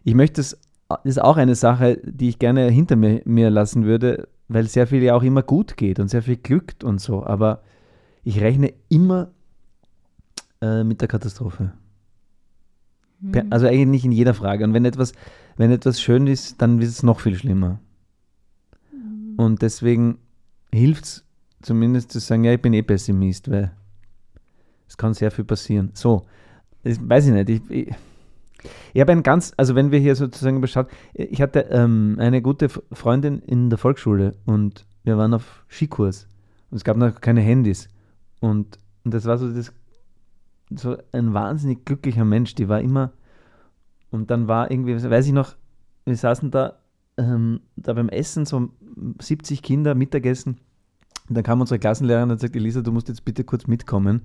[0.03, 3.85] ich möchte es, das ist auch eine Sache, die ich gerne hinter mir, mir lassen
[3.85, 7.25] würde, weil sehr viel ja auch immer gut geht und sehr viel glückt und so,
[7.25, 7.61] aber
[8.23, 9.31] ich rechne immer
[10.61, 11.73] äh, mit der Katastrophe.
[13.21, 13.47] Mhm.
[13.49, 14.63] Also eigentlich nicht in jeder Frage.
[14.63, 15.13] Und wenn etwas,
[15.57, 17.79] wenn etwas schön ist, dann ist es noch viel schlimmer.
[18.91, 19.35] Mhm.
[19.37, 20.17] Und deswegen
[20.73, 21.23] hilft es
[21.61, 23.71] zumindest zu sagen, ja, ich bin eh Pessimist, weil
[24.87, 25.91] es kann sehr viel passieren.
[25.93, 26.25] So,
[26.83, 27.49] das weiß ich nicht.
[27.49, 27.93] Ich, ich,
[28.93, 32.69] ich habe ein ganz, also wenn wir hier sozusagen beschaut, ich hatte ähm, eine gute
[32.69, 36.27] Freundin in der Volksschule und wir waren auf Skikurs
[36.69, 37.87] und es gab noch keine Handys.
[38.39, 39.71] Und, und das war so das
[40.75, 43.11] so ein wahnsinnig glücklicher Mensch, die war immer
[44.09, 45.55] und dann war irgendwie, weiß ich noch,
[46.05, 46.77] wir saßen da,
[47.17, 48.69] ähm, da beim Essen, so
[49.19, 50.57] 70 Kinder, Mittagessen
[51.29, 54.21] und dann kam unsere Klassenlehrerin und hat gesagt, Elisa, du musst jetzt bitte kurz mitkommen.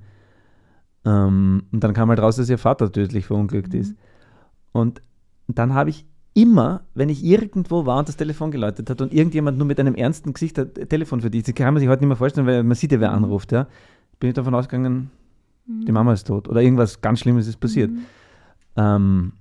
[1.05, 3.81] Ähm, und dann kam halt raus, dass ihr Vater tödlich verunglückt Mhm.
[3.81, 3.95] ist.
[4.73, 5.01] Und
[5.47, 9.57] dann habe ich immer, wenn ich irgendwo war und das Telefon geläutet hat und irgendjemand
[9.57, 12.09] nur mit einem ernsten Gesicht ein Telefon für dich, das kann man sich heute nicht
[12.09, 13.25] mehr vorstellen, weil man sieht ja, wer Mhm.
[13.25, 13.69] anruft, ja,
[14.19, 15.11] bin ich davon ausgegangen,
[15.67, 17.91] die Mama ist tot oder irgendwas ganz Schlimmes ist passiert.
[17.91, 18.07] Mhm.
[18.77, 19.33] Ähm,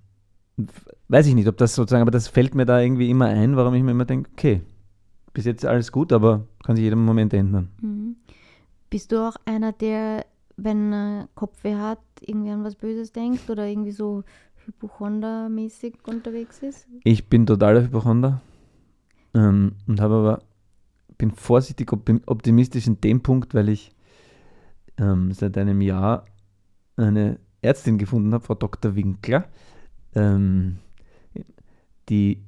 [1.07, 3.73] weiß ich nicht, ob das sozusagen, aber das fällt mir da irgendwie immer ein, warum
[3.73, 4.61] ich mir immer denke, okay,
[5.33, 7.69] bis jetzt alles gut, aber kann sich jeden Moment ändern.
[7.81, 8.15] Mhm.
[8.89, 10.25] Bist du auch einer, der,
[10.57, 14.23] wenn er Kopfweh hat, irgendwie an was Böses denkt oder irgendwie so
[14.65, 16.87] Hypochonder-mäßig unterwegs ist?
[17.03, 18.41] Ich bin totaler Hypochonder
[19.33, 20.41] ähm, und habe aber,
[21.17, 23.91] bin vorsichtig optim- optimistisch in dem Punkt, weil ich
[24.97, 26.25] ähm, seit einem Jahr
[26.97, 28.95] eine Ärztin gefunden habe, Frau Dr.
[28.95, 29.45] Winkler,
[30.13, 30.77] ähm,
[32.09, 32.43] die,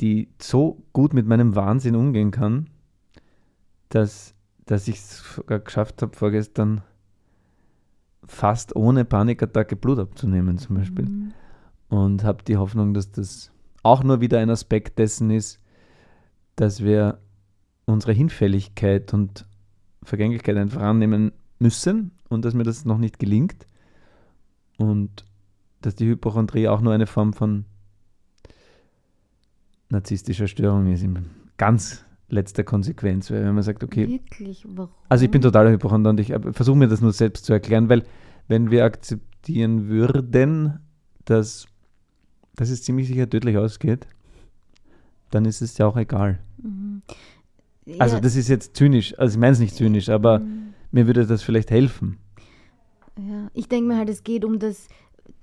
[0.00, 2.68] die so gut mit meinem Wahnsinn umgehen kann,
[3.88, 4.34] dass,
[4.66, 6.82] dass ich es geschafft habe, vorgestern
[8.26, 11.32] fast ohne Panikattacke Blut abzunehmen zum Beispiel Mhm.
[11.88, 13.52] und habe die Hoffnung, dass das
[13.82, 15.60] auch nur wieder ein Aspekt dessen ist,
[16.56, 17.18] dass wir
[17.84, 19.46] unsere Hinfälligkeit und
[20.02, 23.66] Vergänglichkeit einfach annehmen müssen und dass mir das noch nicht gelingt
[24.78, 25.24] und
[25.80, 27.64] dass die Hypochondrie auch nur eine Form von
[29.88, 31.26] narzisstischer Störung ist, in
[31.56, 34.66] ganz letzter Konsequenz, weil wenn man sagt, okay, Wirklich?
[34.68, 34.90] Warum?
[35.08, 38.02] also ich bin totaler Hypochonder und ich versuche mir das nur selbst zu erklären, weil
[38.48, 40.80] wenn wir akzeptieren würden,
[41.24, 41.66] dass,
[42.56, 44.08] dass es ziemlich sicher tödlich ausgeht,
[45.30, 46.38] dann ist es ja auch egal.
[46.60, 47.02] Mhm.
[47.98, 50.74] Also Ja, das ist jetzt zynisch, also ich meine es nicht zynisch, aber mhm.
[50.90, 52.18] Mir würde das vielleicht helfen.
[53.18, 54.88] Ja, ich denke mir halt, es geht um das,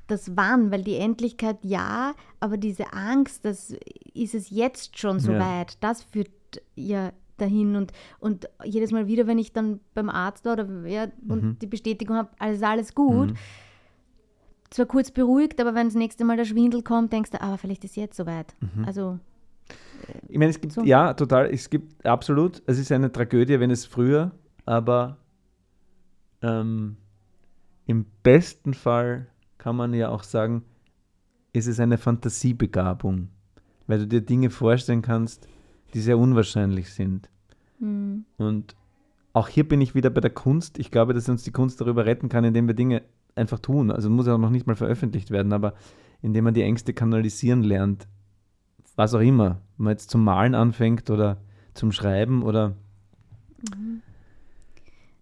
[0.08, 3.76] das Wann, weil die Endlichkeit ja, aber diese Angst, das
[4.14, 5.40] ist es jetzt schon so Ja.
[5.40, 6.30] weit, das führt
[6.76, 11.08] ja dahin und, und jedes Mal wieder, wenn ich dann beim Arzt war oder ja,
[11.28, 11.60] und Mhm.
[11.60, 13.34] die Bestätigung habe, alles, alles gut,
[14.70, 17.84] zwar kurz beruhigt, aber wenn das nächste Mal der Schwindel kommt, denkst du, aber vielleicht
[17.86, 18.54] ist jetzt soweit.
[18.60, 18.86] Mhm.
[18.86, 19.20] Also,
[20.30, 20.84] Ich meine, es gibt, So.
[20.84, 24.32] ja, total, es gibt absolut, es ist eine Tragödie, wenn es früher,
[24.66, 25.18] aber
[26.44, 26.98] ähm,
[27.88, 29.28] im besten Fall
[29.58, 30.64] kann man ja auch sagen,
[31.54, 33.30] ist es eine Fantasiebegabung,
[33.88, 35.48] weil du dir Dinge vorstellen kannst,
[35.94, 37.30] die sehr unwahrscheinlich sind.
[37.80, 38.76] hm, Und
[39.34, 40.78] auch hier bin ich wieder bei der Kunst.
[40.80, 43.02] Ich glaube, dass uns die Kunst darüber retten kann, indem wir Dinge
[43.36, 43.90] einfach tun.
[43.90, 45.74] Also muss ja auch noch nicht mal veröffentlicht werden, aber
[46.22, 48.08] indem man die Ängste kanalisieren lernt.
[48.96, 49.62] Was auch immer.
[49.78, 51.38] Wenn man jetzt zum Malen anfängt oder
[51.74, 52.76] zum Schreiben oder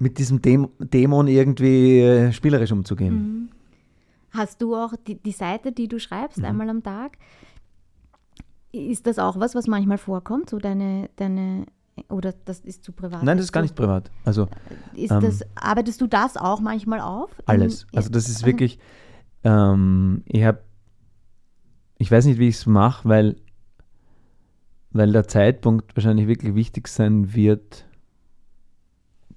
[0.02, 3.14] mit diesem Däm Dämon irgendwie äh, spielerisch umzugehen.
[3.16, 3.50] Mhm.
[4.32, 6.46] Hast du auch die, die Seite, die du schreibst, Mhm.
[6.46, 7.18] einmal am Tag?
[8.72, 10.50] Ist das auch was, was manchmal vorkommt?
[10.50, 11.66] So deine, deine
[12.10, 13.22] oder das ist zu privat?
[13.24, 14.10] Nein, das ist gar nicht privat.
[14.26, 14.48] Also
[14.96, 17.30] Ist ähm, das, arbeitest du das auch manchmal auf?
[17.46, 17.86] Alles.
[17.94, 18.80] Also das ist wirklich,
[19.44, 20.62] ähm, ich habe,
[21.98, 23.36] ich weiß nicht, wie ich es mache, weil,
[24.92, 27.86] weil der Zeitpunkt wahrscheinlich wirklich wichtig sein wird,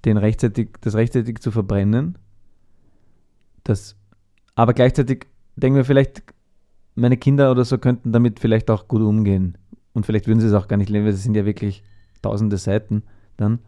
[0.05, 2.17] den rechtzeitig, das rechtzeitig zu verbrennen.
[3.63, 3.95] Das,
[4.53, 6.23] aber gleichzeitig denken wir vielleicht,
[6.95, 9.57] meine Kinder oder so könnten damit vielleicht auch gut umgehen.
[9.93, 11.83] Und vielleicht würden sie es auch gar nicht lesen, weil es sind ja wirklich
[12.21, 13.03] tausende Seiten
[13.37, 13.59] dann.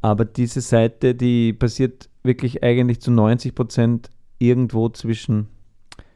[0.00, 5.48] Aber diese Seite, die passiert wirklich eigentlich zu 90 Prozent irgendwo zwischen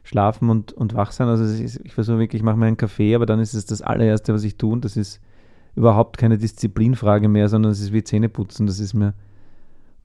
[0.03, 1.27] Schlafen und, und Wachsein.
[1.27, 3.81] Also ist, ich versuche wirklich, ich mache mir einen Kaffee, aber dann ist es das
[3.81, 4.71] allererste, was ich tue.
[4.71, 5.19] Und das ist
[5.75, 8.65] überhaupt keine Disziplinfrage mehr, sondern es ist wie Zähneputzen.
[8.67, 9.13] Das ist mir.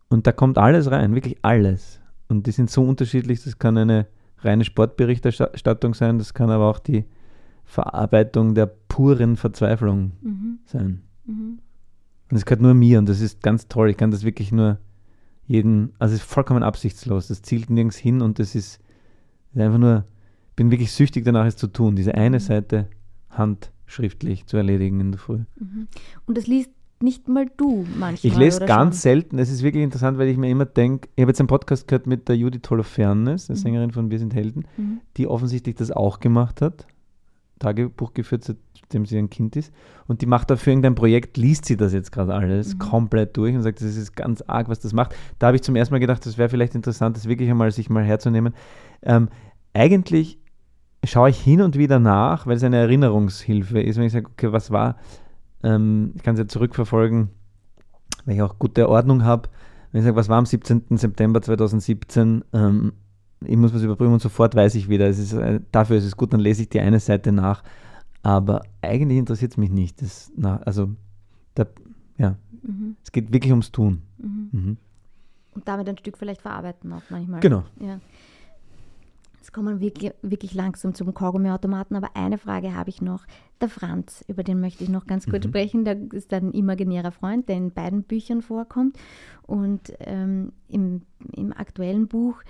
[0.09, 2.01] Und da kommt alles rein, wirklich alles.
[2.29, 4.07] Und die sind so unterschiedlich, das kann eine
[4.39, 7.05] reine Sportberichterstattung sein, das kann aber auch die
[7.64, 11.03] Verarbeitung der puren Verzweiflung Mhm, sein.
[11.27, 11.59] mhm.
[12.31, 13.91] Und es gehört nur mir und das ist ganz toll.
[13.91, 14.79] Ich kann das wirklich nur
[15.47, 17.29] jeden, also es ist vollkommen absichtslos.
[17.29, 18.81] Das zielt nirgends hin und das ist,
[19.55, 20.05] ist einfach nur,
[20.51, 21.97] ich bin wirklich süchtig danach, es zu tun.
[21.97, 22.41] Diese eine Mhm.
[22.43, 22.89] Seite
[23.93, 25.41] handschriftlich zu erledigen in der Früh.
[25.59, 25.89] Mhm.
[26.26, 26.70] Und das liest
[27.01, 28.18] nicht mal du manchmal.
[28.32, 29.01] Ich lese ganz schon?
[29.03, 31.86] selten, es ist wirklich interessant, weil ich mir immer denke, ich habe jetzt einen Podcast
[31.86, 33.61] gehört mit der Judith Holofernes, der Mhm.
[33.61, 35.01] Sängerin von Wir sind Helden, Mhm.
[35.16, 36.86] die offensichtlich das auch gemacht hat.
[37.61, 39.72] Tagebuch geführt, seitdem sie ein Kind ist.
[40.07, 42.78] Und die macht dafür irgendein Projekt, liest sie das jetzt gerade alles Mhm.
[42.78, 45.14] komplett durch und sagt, das ist ganz arg, was das macht.
[45.39, 47.91] Da habe ich zum ersten Mal gedacht, das wäre vielleicht interessant, das wirklich einmal sich
[47.91, 48.55] mal herzunehmen.
[49.03, 49.28] Ähm,
[49.72, 50.39] eigentlich
[51.05, 54.53] schaue ich hin und wieder nach, weil es eine Erinnerungshilfe ist, wenn ich sage, okay,
[54.53, 54.96] was war,
[55.62, 57.28] ähm, ich kann es ja zurückverfolgen,
[58.24, 59.49] weil ich auch gute Ordnung habe.
[59.92, 60.84] Wenn ich sage, was war am 17.
[60.99, 62.92] September 2017, ähm,
[63.44, 65.07] ich muss was überprüfen und sofort weiß ich wieder.
[65.09, 67.62] Es ist, äh, dafür ist es gut, dann lese ich die eine Seite nach.
[68.22, 70.03] Aber eigentlich interessiert es mich nicht.
[70.03, 70.90] Das, na, also,
[71.55, 71.66] da,
[72.18, 72.96] ja, Mhm.
[73.03, 74.03] es geht wirklich ums Tun.
[74.18, 74.49] Mhm.
[74.53, 74.76] Mhm.
[75.55, 77.40] Und damit ein Stück vielleicht verarbeiten auch manchmal.
[77.40, 77.64] Genau.
[77.80, 78.01] Ja.
[79.49, 83.24] Jetzt kommen wir wirklich, wirklich langsam zum Kaugummiautomaten, aber eine Frage habe ich noch.
[83.62, 85.49] Der Franz, über den möchte ich noch ganz kurz Mhm.
[85.49, 85.84] sprechen.
[85.86, 88.99] Der ist ein imaginärer Freund, der in beiden Büchern vorkommt.
[89.46, 91.01] Und ähm, im,
[91.34, 92.42] im aktuellen Buch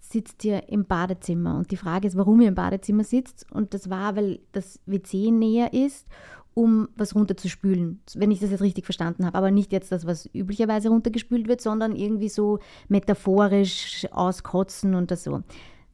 [0.00, 1.56] sitzt ihr im Badezimmer.
[1.56, 3.50] Und die Frage ist, warum ihr im Badezimmer sitzt.
[3.50, 6.06] Und das war, weil das WC näher ist,
[6.52, 8.00] um was runterzuspülen.
[8.16, 9.38] Wenn ich das jetzt richtig verstanden habe.
[9.38, 15.24] Aber nicht jetzt das, was üblicherweise runtergespült wird, sondern irgendwie so metaphorisch auskotzen und das
[15.24, 15.42] so.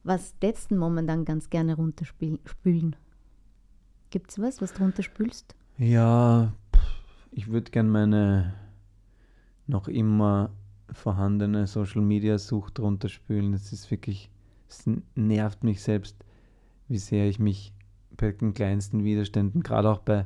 [0.03, 2.95] Was du momentan ganz gerne runterspülen?
[4.09, 5.55] Gibt es was, was du runterspülst?
[5.77, 6.53] Ja,
[7.31, 8.53] ich würde gern meine
[9.67, 10.51] noch immer
[10.91, 13.51] vorhandene Social Media Sucht runterspülen.
[13.51, 14.29] Das ist wirklich,
[14.67, 16.15] es nervt mich selbst,
[16.87, 17.73] wie sehr ich mich
[18.17, 20.25] bei den kleinsten Widerständen, gerade auch bei,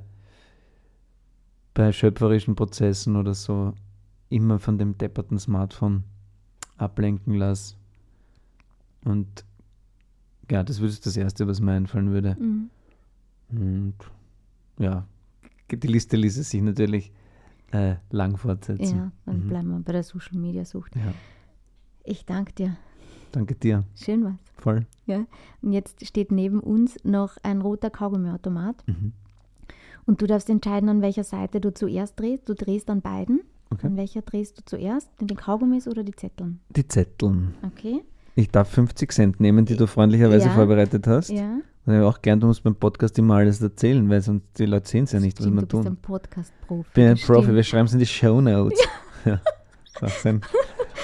[1.74, 3.74] bei schöpferischen Prozessen oder so,
[4.30, 6.04] immer von dem depperten Smartphone
[6.78, 7.76] ablenken lasse.
[9.04, 9.46] Und
[10.52, 12.36] ja, das würde das Erste, was mir einfallen würde.
[12.40, 12.70] Mhm.
[13.52, 13.94] Und
[14.80, 15.06] ja,
[15.72, 17.12] die Liste ließe sich natürlich
[17.72, 18.98] äh, lang fortsetzen.
[18.98, 19.50] Ja, dann Mhm.
[19.50, 20.96] bleiben wir bei der Social Media Sucht.
[20.96, 21.14] Ja,
[22.04, 22.78] Ich danke dir.
[23.32, 23.84] danke dir.
[23.96, 24.34] Schön was.
[24.58, 24.86] Voll.
[25.06, 25.26] Ja.
[25.62, 28.84] Und jetzt steht neben uns noch ein roter Kaugummiautomat.
[28.88, 29.12] Mhm.
[30.06, 32.48] Und du darfst entscheiden, an welcher Seite du zuerst drehst.
[32.48, 33.42] Du drehst an beiden.
[33.72, 33.88] Okay.
[33.88, 35.10] An welcher drehst du zuerst?
[35.20, 36.60] Den Kaugummis oder die Zetteln?
[36.70, 37.56] Die Zetteln.
[37.64, 38.04] Okay.
[38.36, 40.54] Ich darf 50 Cent nehmen, die du freundlicherweise Ja.
[40.54, 41.30] vorbereitet hast.
[41.30, 41.58] Ja.
[41.86, 44.90] Und ich auch gern, du musst beim Podcast immer alles erzählen, weil sonst die Leute
[44.90, 45.88] sehen es ja nicht, was wir du bist tun.
[45.88, 46.88] ein Podcast-Profi.
[46.88, 48.80] Ich bin ein das Profi, wir schreiben es in die Show Notes.
[49.24, 49.40] Ja.
[50.02, 50.42] Wahnsinn.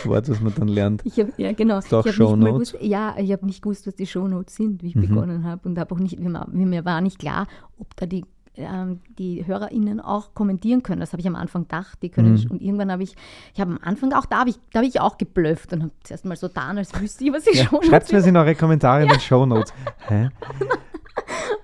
[0.03, 1.01] Wort, was man dann lernt.
[1.05, 1.77] Ich hab, ja, genau.
[1.77, 2.71] Ist auch ich hab mal Shownotes?
[2.73, 5.01] gewusst, ja, ich habe nicht gewusst, was die Shownotes sind, wie ich Mhm.
[5.01, 5.69] begonnen habe.
[5.69, 8.25] Und habe auch nicht, mir, mir war nicht klar, ob da die,
[8.57, 10.99] die HörerInnen auch kommentieren können.
[10.99, 12.33] Das habe ich am Anfang gedacht, die können.
[12.33, 12.51] Mhm.
[12.51, 13.15] Und irgendwann habe ich,
[13.53, 15.91] ich habe am Anfang auch da habe ich, da habe ich auch geblufft und habe
[16.03, 18.55] zuerst mal so getan, als wüsste ich, was die Ja, Shownotes Schreibt mir in eure
[18.55, 19.73] Kommentare in den Shownotes.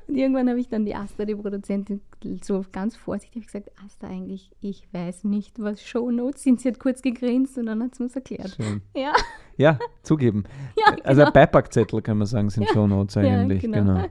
[0.08, 2.00] Und irgendwann habe ich dann die Asta, die Produzentin,
[2.42, 6.62] so ganz vorsichtig gesagt, Asta, eigentlich, ich weiß nicht, was Shownotes sind.
[6.62, 8.56] Sie hat kurz gegrinst und dann hat sie uns erklärt.
[8.56, 8.82] Schön.
[8.96, 9.12] Ja,
[9.58, 10.46] Ja, zugeben.
[10.78, 11.28] Ja, Also genau.
[11.28, 13.64] ein Beipackzettel kann man sagen, sind Shownotes eigentlich.
[13.64, 13.96] ja, genau.
[13.96, 14.08] genau.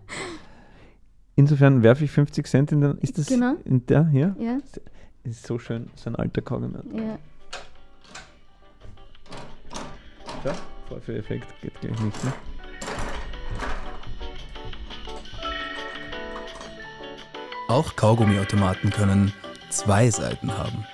[1.36, 2.98] Insofern werfe ich 50 Cent in den.
[2.98, 3.54] Ist das Genau.
[3.64, 4.34] in der hier?
[4.40, 4.58] ja,
[5.22, 6.78] Ist so schön, so ein alter Kaugummi.
[6.94, 7.18] ja.
[10.44, 10.54] Ja,
[10.88, 12.24] Vorführeffekt geht gleich nicht.
[12.24, 12.32] Ne?
[17.68, 19.32] Auch Kaugummiautomaten können
[19.70, 20.84] zwei Seiten haben.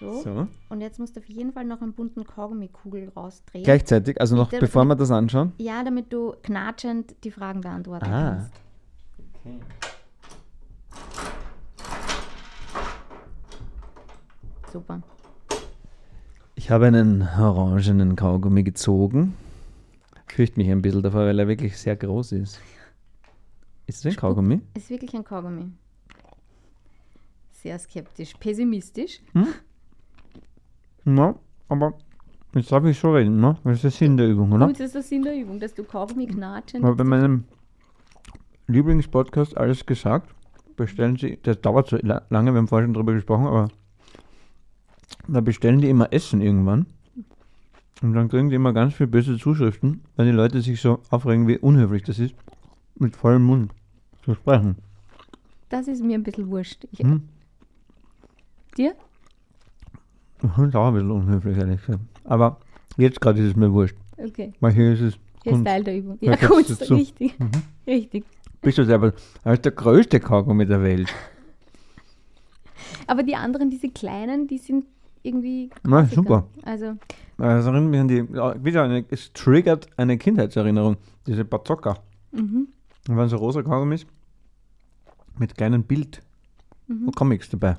[0.00, 0.22] So.
[0.22, 0.46] So.
[0.68, 3.64] Und jetzt musst du auf jeden Fall noch einen bunten Kaugummikugel rausdrehen.
[3.64, 5.52] Gleichzeitig, also noch Bitte, bevor wir das anschauen.
[5.58, 8.30] Ja, damit du knatschend die Fragen beantworten Ah.
[8.36, 8.52] kannst.
[14.72, 15.02] Super.
[16.54, 19.34] Ich habe einen orangenen Kaugummi gezogen.
[20.26, 22.60] Fürchte mich ein bisschen davor, weil er wirklich sehr groß ist.
[23.86, 24.60] Ist das ein Kaugummi?
[24.74, 25.70] Ist wirklich ein Kaugummi.
[27.52, 28.34] Sehr skeptisch.
[28.38, 29.20] Pessimistisch.
[31.16, 31.34] Ja,
[31.68, 31.94] aber
[32.54, 33.56] jetzt darf ich schon reden, ne?
[33.64, 34.66] Das ist der Sinn der Übung, oder?
[34.66, 36.84] Gut, das ist der Sinn der Übung, dass du Kaugummi knatschend.
[36.84, 37.44] Aber bei meinem
[38.66, 40.34] Lieblingspodcast Alles gesagt,
[40.76, 43.68] bestellen sie, das dauert so la- lange, wir haben vorhin schon drüber gesprochen, aber
[45.26, 46.86] da bestellen die immer Essen irgendwann.
[48.02, 51.48] Und dann kriegen die immer ganz viele böse Zuschriften, weil die Leute sich so aufregen,
[51.48, 52.34] wie unhöflich das ist,
[52.96, 53.72] mit vollem Mund
[54.24, 54.76] zu sprechen.
[55.68, 56.86] Das ist mir ein bisschen wurscht.
[56.92, 57.28] Ich, Hm?
[58.76, 58.94] Dir?
[60.42, 62.04] Ich finde es auch ein bisschen unhöflich, ehrlich gesagt.
[62.24, 62.58] Aber
[62.96, 64.52] jetzt gerade ist es mir wurscht, Okay.
[64.60, 65.64] weil hier ist es Hier ist.
[65.64, 66.18] Teil der Übung.
[66.20, 66.94] Ja, Ja, Kunst, dazu.
[66.94, 67.34] richtig.
[67.86, 68.24] Richtig.
[68.60, 69.12] Bist du selber,
[69.44, 71.12] das ist der größte Kaugummi der Welt.
[73.06, 74.84] Aber die anderen, diese kleinen, die sind
[75.22, 75.70] irgendwie.
[75.84, 76.46] Na, super.
[76.62, 76.94] Also,
[77.36, 78.28] Das erinnert mich an die,
[78.64, 81.98] wieder eine, es triggert eine Kindheitserinnerung, diese Bazooka.
[82.32, 82.68] mhm.
[83.06, 84.06] Da waren so rosa Kaugummis
[85.38, 86.20] mit kleinen Bild
[86.88, 87.10] Mhm.
[87.12, 87.76] Comics dabei.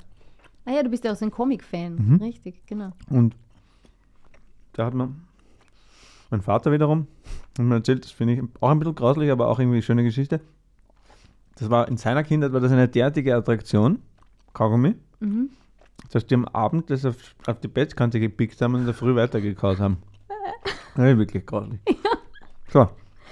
[0.69, 1.95] Ah ja, du bist ja auch so ein Comic-Fan.
[1.95, 2.15] Mhm.
[2.21, 2.91] Richtig, genau.
[3.09, 3.35] Und
[4.73, 5.21] da hat man
[6.29, 7.07] mein Vater wiederum
[7.57, 10.03] hat mir erzählt, das finde ich auch ein bisschen grauslich, aber auch irgendwie eine schöne
[10.03, 10.41] Geschichte.
[11.55, 13.99] Das war in seiner Kindheit war das eine derartige Attraktion,
[14.53, 15.49] Kaugummi, Mhm.
[16.11, 17.17] dass die am Abend das auf,
[17.47, 19.97] auf die Bettkante gepickt haben und in der Früh weitergekaut haben.
[20.97, 21.79] Ja, wirklich grauslich.
[22.71, 22.87] So,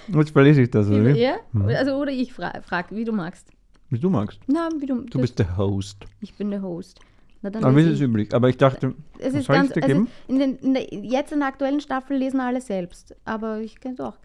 [0.09, 1.11] jetzt verlese ich das, oder?
[1.15, 1.35] Ja?
[1.51, 1.67] Mhm.
[1.67, 3.51] Also, oder ich fra frage, wie du magst.
[3.89, 4.39] Wie du magst.
[4.47, 5.01] Na, wie du.
[5.01, 6.05] Du bist der Host.
[6.21, 6.99] Ich bin der Host.
[7.41, 8.33] Na, dann lese ist es üblich?
[8.33, 10.07] Aber ich dachte, Es ist soll ganz, dir geben?
[10.27, 13.15] in den, in der, jetzt in der aktuellen Staffel lesen alle selbst.
[13.25, 14.17] Aber ich kann es auch.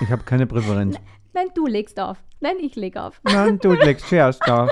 [0.00, 0.96] Ich habe keine Präferenz.
[1.32, 2.22] Nein, du legst auf.
[2.40, 3.20] Nein, ich leg auf.
[3.24, 4.70] Nein, du legst zuerst auf.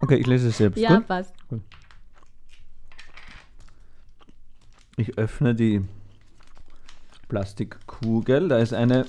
[0.00, 0.78] Okay, ich lese es selbst.
[0.78, 1.06] Ja, Gut?
[1.06, 1.34] passt.
[4.96, 5.82] Ich öffne die
[7.28, 8.48] Plastikkugel.
[8.48, 9.06] Da ist eine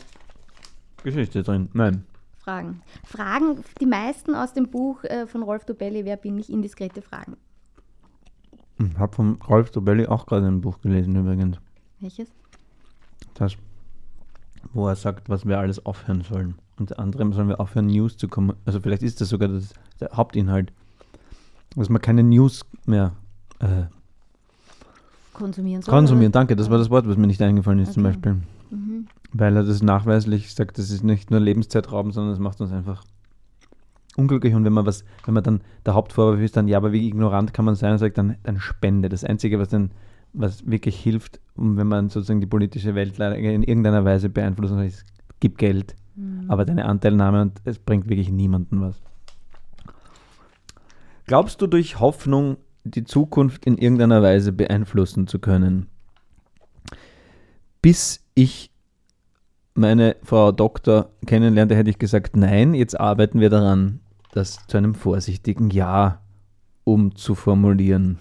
[1.04, 1.70] Geschichte drin.
[1.74, 2.06] Nein.
[2.48, 2.82] Fragen.
[3.04, 6.50] Fragen, die meisten aus dem Buch äh, von Rolf Dobelli, Wer bin ich?
[6.50, 7.36] Indiskrete Fragen.
[8.80, 11.58] Ich habe von Rolf Dobelli auch gerade ein Buch gelesen übrigens.
[12.00, 12.30] Welches?
[13.34, 13.58] Das,
[14.72, 16.56] wo er sagt, was wir alles aufhören sollen.
[16.80, 18.56] Unter anderem sollen wir aufhören, News zu kommen.
[18.64, 20.72] Also vielleicht ist das sogar das, der Hauptinhalt.
[21.76, 23.12] Dass man keine News mehr
[23.60, 23.84] äh,
[25.34, 25.94] Konsumieren soll?
[25.94, 26.32] konsumieren.
[26.32, 28.14] Danke, das war das Wort, was mir nicht eingefallen ist zum Okay.
[28.14, 28.42] Beispiel.
[28.70, 29.08] Mhm.
[29.40, 33.04] Weil er das nachweislich sagt, das ist nicht nur Lebenszeitrauben, sondern es macht uns einfach
[34.16, 34.56] unglücklich.
[34.56, 37.54] Und wenn man was, wenn man dann, der Hauptvorwurf ist dann, ja, aber wie ignorant
[37.54, 39.10] kann man sein, und sagt dann, dann Spende.
[39.10, 39.92] Das Einzige, was dann,
[40.34, 44.88] was wirklich hilft, um wenn man sozusagen die politische Welt in irgendeiner Weise beeinflussen will,
[44.88, 45.06] ist,
[45.40, 46.50] gib Geld, Mhm.
[46.50, 49.00] aber deine Anteilnahme und es bringt wirklich niemandem was.
[51.26, 55.88] Glaubst du durch Hoffnung, die Zukunft in irgendeiner Weise beeinflussen zu können?
[57.82, 58.72] Bis ich
[59.78, 64.00] meine Frau Doktor kennenlernte, hätte ich gesagt, nein, jetzt arbeiten wir daran,
[64.32, 66.22] das zu einem vorsichtigen Ja
[66.84, 68.18] umzuformulieren.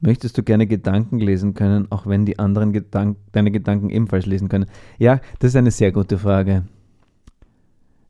[0.00, 4.48] Möchtest du gerne Gedanken lesen können, auch wenn die anderen Gedank deine Gedanken ebenfalls lesen
[4.48, 4.66] können?
[4.98, 6.64] Ja, das ist eine sehr gute Frage.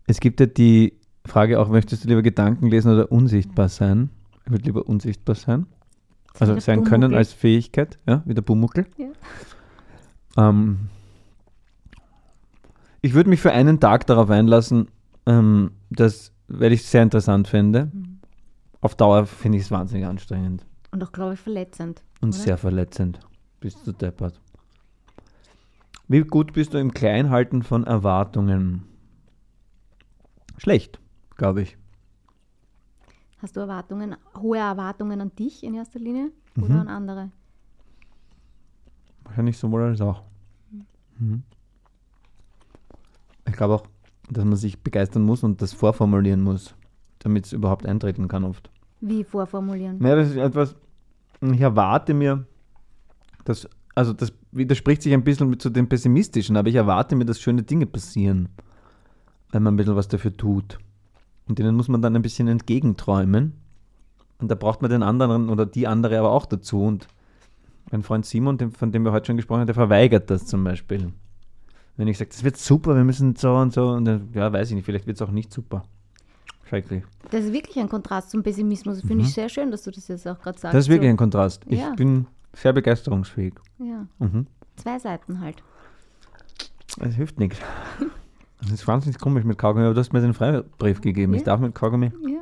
[0.07, 0.95] Es gibt ja die
[1.25, 4.11] Frage auch, möchtest du lieber Gedanken lesen oder unsichtbar sein?
[4.45, 5.67] Ich würde lieber unsichtbar sein.
[6.39, 7.17] Also sein können Pumuckl.
[7.17, 8.87] als Fähigkeit, ja, wie der Pumuckel.
[8.97, 10.49] Ja.
[10.49, 10.89] Ähm,
[13.03, 14.89] ich würde mich für einen Tag darauf einlassen,
[15.27, 17.91] ähm, dass weil ich es sehr interessant finde.
[17.93, 18.21] Mhm.
[18.81, 20.65] Auf Dauer finde ich es wahnsinnig anstrengend.
[20.93, 22.03] Und auch, glaube ich, verletzend.
[22.21, 22.39] Und oder?
[22.39, 23.21] sehr verletzend.
[23.61, 24.41] Bist du deppert.
[26.09, 28.85] Wie gut bist du im Kleinhalten von Erwartungen?
[30.59, 31.01] Schlecht,
[31.37, 31.77] glaube ich.
[33.39, 36.81] Hast du Erwartungen, hohe Erwartungen an dich in erster Linie oder mhm.
[36.81, 37.31] an andere?
[39.25, 40.23] Wahrscheinlich sowohl als auch.
[41.19, 41.43] Mhm.
[43.47, 43.87] Ich glaube auch,
[44.31, 46.75] dass man sich begeistern muss und das vorformulieren muss,
[47.21, 48.71] damit es überhaupt eintreten kann oft.
[49.01, 49.99] Wie vorformulieren?
[49.99, 50.77] Naja, das ist etwas,
[51.41, 52.47] ich erwarte mir,
[53.45, 57.41] dass, also das widerspricht sich ein bisschen zu dem Pessimistischen, aber ich erwarte mir, dass
[57.41, 58.49] schöne Dinge passieren,
[59.53, 60.79] wenn man ein bisschen was dafür tut.
[61.49, 63.53] Und denen muss man dann ein bisschen entgegenträumen.
[64.39, 66.83] Und da braucht man den anderen oder die andere aber auch dazu.
[66.83, 67.07] Und
[67.91, 71.13] mein Freund Simon, von dem wir heute schon gesprochen haben, der verweigert das zum Beispiel.
[71.97, 74.69] Wenn ich sage, das wird super, wir müssen so und so, und dann, ja, weiß
[74.69, 75.85] ich nicht, vielleicht wird es auch nicht super.
[76.69, 77.05] Schrecklich.
[77.31, 79.01] Das ist wirklich ein Kontrast zum Pessimismus.
[79.01, 79.21] Finde mhm.
[79.21, 80.75] ich sehr schön, dass du das jetzt auch gerade sagst.
[80.75, 81.15] Das ist wirklich so.
[81.15, 81.63] ein Kontrast.
[81.69, 81.95] Ich ja.
[81.95, 83.55] bin sehr begeisterungsfähig.
[83.79, 84.07] Ja.
[84.19, 84.47] Mhm.
[84.77, 85.63] Zwei Seiten halt.
[87.01, 87.59] Es hilft nichts.
[88.59, 91.35] Das ist wahnsinnig komisch mit Kaugummi, aber du hast mir den Freibrief gegeben.
[91.35, 91.39] Ja.
[91.39, 92.11] Ich darf mit Kaugummi.
[92.27, 92.41] Ja.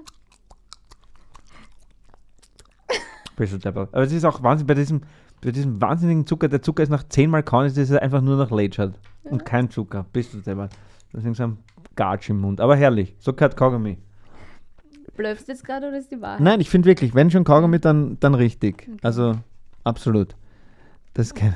[3.36, 5.02] Aber es ist auch Wahnsinn bei diesem,
[5.42, 6.48] bei diesem wahnsinnigen Zucker.
[6.48, 8.98] Der Zucker ist nach zehnmal kauen, ist es einfach nur noch Lätschert.
[9.24, 9.30] Ja.
[9.30, 10.06] Und kein Zucker.
[10.12, 10.68] Bist du selber.
[11.12, 11.58] Deswegen so ein
[11.96, 12.60] Gatsch im Mund.
[12.60, 13.14] Aber herrlich.
[13.18, 13.98] So gehört Kaugummi.
[15.16, 16.40] Blöffst du jetzt gerade oder ist die Wahrheit?
[16.40, 18.82] Nein, ich finde wirklich, wenn schon Kaugummi, dann, dann richtig.
[18.88, 18.96] Okay.
[19.02, 19.34] Also
[19.84, 20.34] absolut.
[21.14, 21.54] Das ist kein,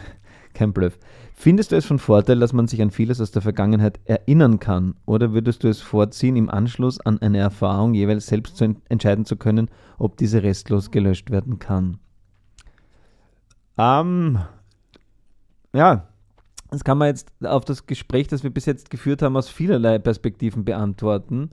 [0.55, 0.99] kein Bluff.
[1.41, 4.97] Findest du es von Vorteil, dass man sich an vieles aus der Vergangenheit erinnern kann?
[5.07, 9.36] Oder würdest du es vorziehen, im Anschluss an eine Erfahrung jeweils selbst zu entscheiden zu
[9.36, 12.01] können, ob diese restlos gelöscht werden kann?
[13.78, 14.41] Ähm,
[15.72, 16.09] ja,
[16.72, 20.01] das kann man jetzt auf das Gespräch, das wir bis jetzt geführt haben, aus vielerlei
[20.01, 21.51] Perspektiven beantworten.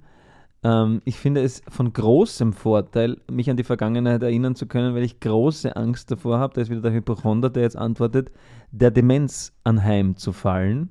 [0.65, 5.03] Ähm, ich finde es von großem Vorteil, mich an die Vergangenheit erinnern zu können, weil
[5.03, 8.31] ich große Angst davor habe, da ist wieder der Hypochonder, der jetzt antwortet,
[8.71, 10.89] der Demenz anheimzufallen.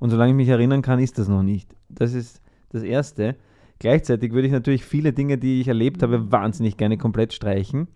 [0.00, 1.76] Und solange ich mich erinnern kann, ist das noch nicht.
[1.88, 3.36] Das ist das Erste.
[3.78, 7.86] Gleichzeitig würde ich natürlich viele Dinge, die ich erlebt habe, wahnsinnig gerne komplett streichen.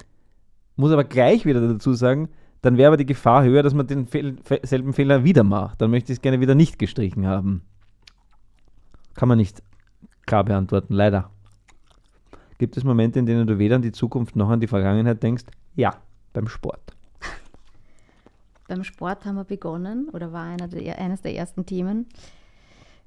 [0.76, 2.28] Muss aber gleich wieder dazu sagen,
[2.62, 5.82] dann wäre aber die Gefahr höher, dass man denselben Fehler wieder macht.
[5.82, 7.62] Dann möchte ich es gerne wieder nicht gestrichen haben.
[9.14, 9.62] Kann man nicht
[10.26, 11.30] klar beantworten, leider.
[12.58, 15.44] Gibt es Momente, in denen du weder an die Zukunft noch an die Vergangenheit denkst?
[15.74, 15.96] Ja,
[16.32, 16.80] beim Sport.
[18.68, 22.06] Beim Sport haben wir begonnen oder war einer der, eines der ersten Themen,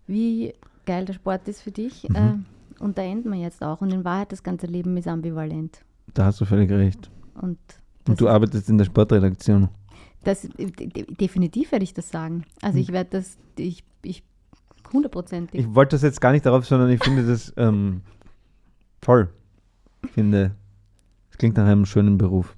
[0.07, 0.53] wie
[0.85, 2.07] geil der Sport ist für dich.
[2.09, 2.15] Mhm.
[2.15, 3.81] Äh, und da enden wir jetzt auch.
[3.81, 5.81] Und in Wahrheit, das ganze Leben ist ambivalent.
[6.13, 7.11] Da hast du völlig recht.
[7.35, 7.59] Und,
[8.07, 9.69] und du arbeitest in der Sportredaktion.
[10.23, 12.45] Das, definitiv werde ich das sagen.
[12.61, 12.83] Also mhm.
[12.83, 14.23] ich werde das, ich, ich
[14.91, 15.59] Hundertprozentig.
[15.59, 18.01] Ich wollte das jetzt gar nicht darauf, sondern ich finde das ähm,
[19.01, 19.29] toll.
[20.03, 20.55] Ich finde,
[21.31, 22.55] es klingt nach einem schönen Beruf.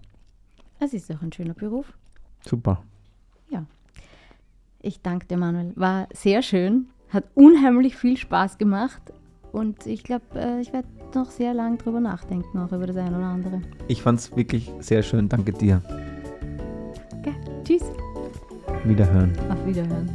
[0.80, 1.94] Es ist auch ein schöner Beruf.
[2.48, 2.84] Super.
[3.50, 3.66] Ja.
[4.82, 5.74] Ich danke dir, Manuel.
[5.76, 9.02] War sehr schön, hat unheimlich viel Spaß gemacht
[9.52, 13.18] und ich glaube, äh, ich werde noch sehr lange drüber nachdenken, auch über das eine
[13.18, 13.62] oder andere.
[13.88, 15.28] Ich fand es wirklich sehr schön.
[15.30, 15.82] Danke dir.
[17.20, 17.36] Okay.
[17.64, 17.84] Tschüss.
[18.86, 19.38] Wiederhören.
[19.50, 20.10] Auf Wiederhören.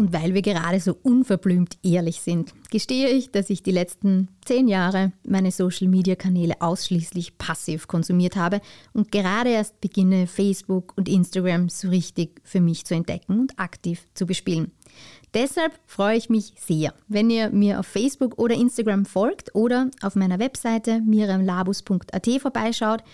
[0.00, 4.66] Und weil wir gerade so unverblümt ehrlich sind, gestehe ich, dass ich die letzten zehn
[4.66, 8.62] Jahre meine Social-Media-Kanäle ausschließlich passiv konsumiert habe
[8.94, 14.06] und gerade erst beginne, Facebook und Instagram so richtig für mich zu entdecken und aktiv
[14.14, 14.72] zu bespielen.
[15.32, 20.16] Deshalb freue ich mich sehr, wenn ihr mir auf Facebook oder Instagram folgt oder auf
[20.16, 23.04] meiner Webseite miriamlabus.at vorbeischaut.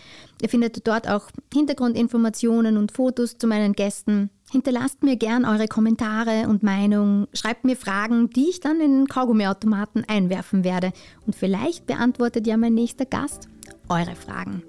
[0.40, 4.30] Ihr findet dort auch Hintergrundinformationen und Fotos zu meinen Gästen.
[4.50, 9.08] Hinterlasst mir gern eure Kommentare und Meinungen, schreibt mir Fragen, die ich dann in den
[9.08, 10.92] Kaugummiautomaten einwerfen werde
[11.26, 13.48] und vielleicht beantwortet ja mein nächster Gast
[13.88, 14.62] eure Fragen.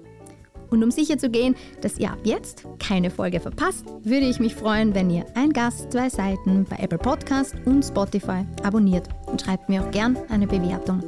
[0.70, 4.54] Und um sicher zu gehen, dass ihr ab jetzt keine Folge verpasst, würde ich mich
[4.54, 9.68] freuen, wenn ihr ein Gast, zwei Seiten bei Apple Podcast und Spotify abonniert und schreibt
[9.68, 11.02] mir auch gern eine Bewertung.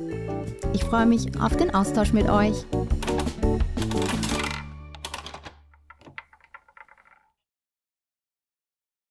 [0.72, 2.64] Ich freue mich auf den Austausch mit euch.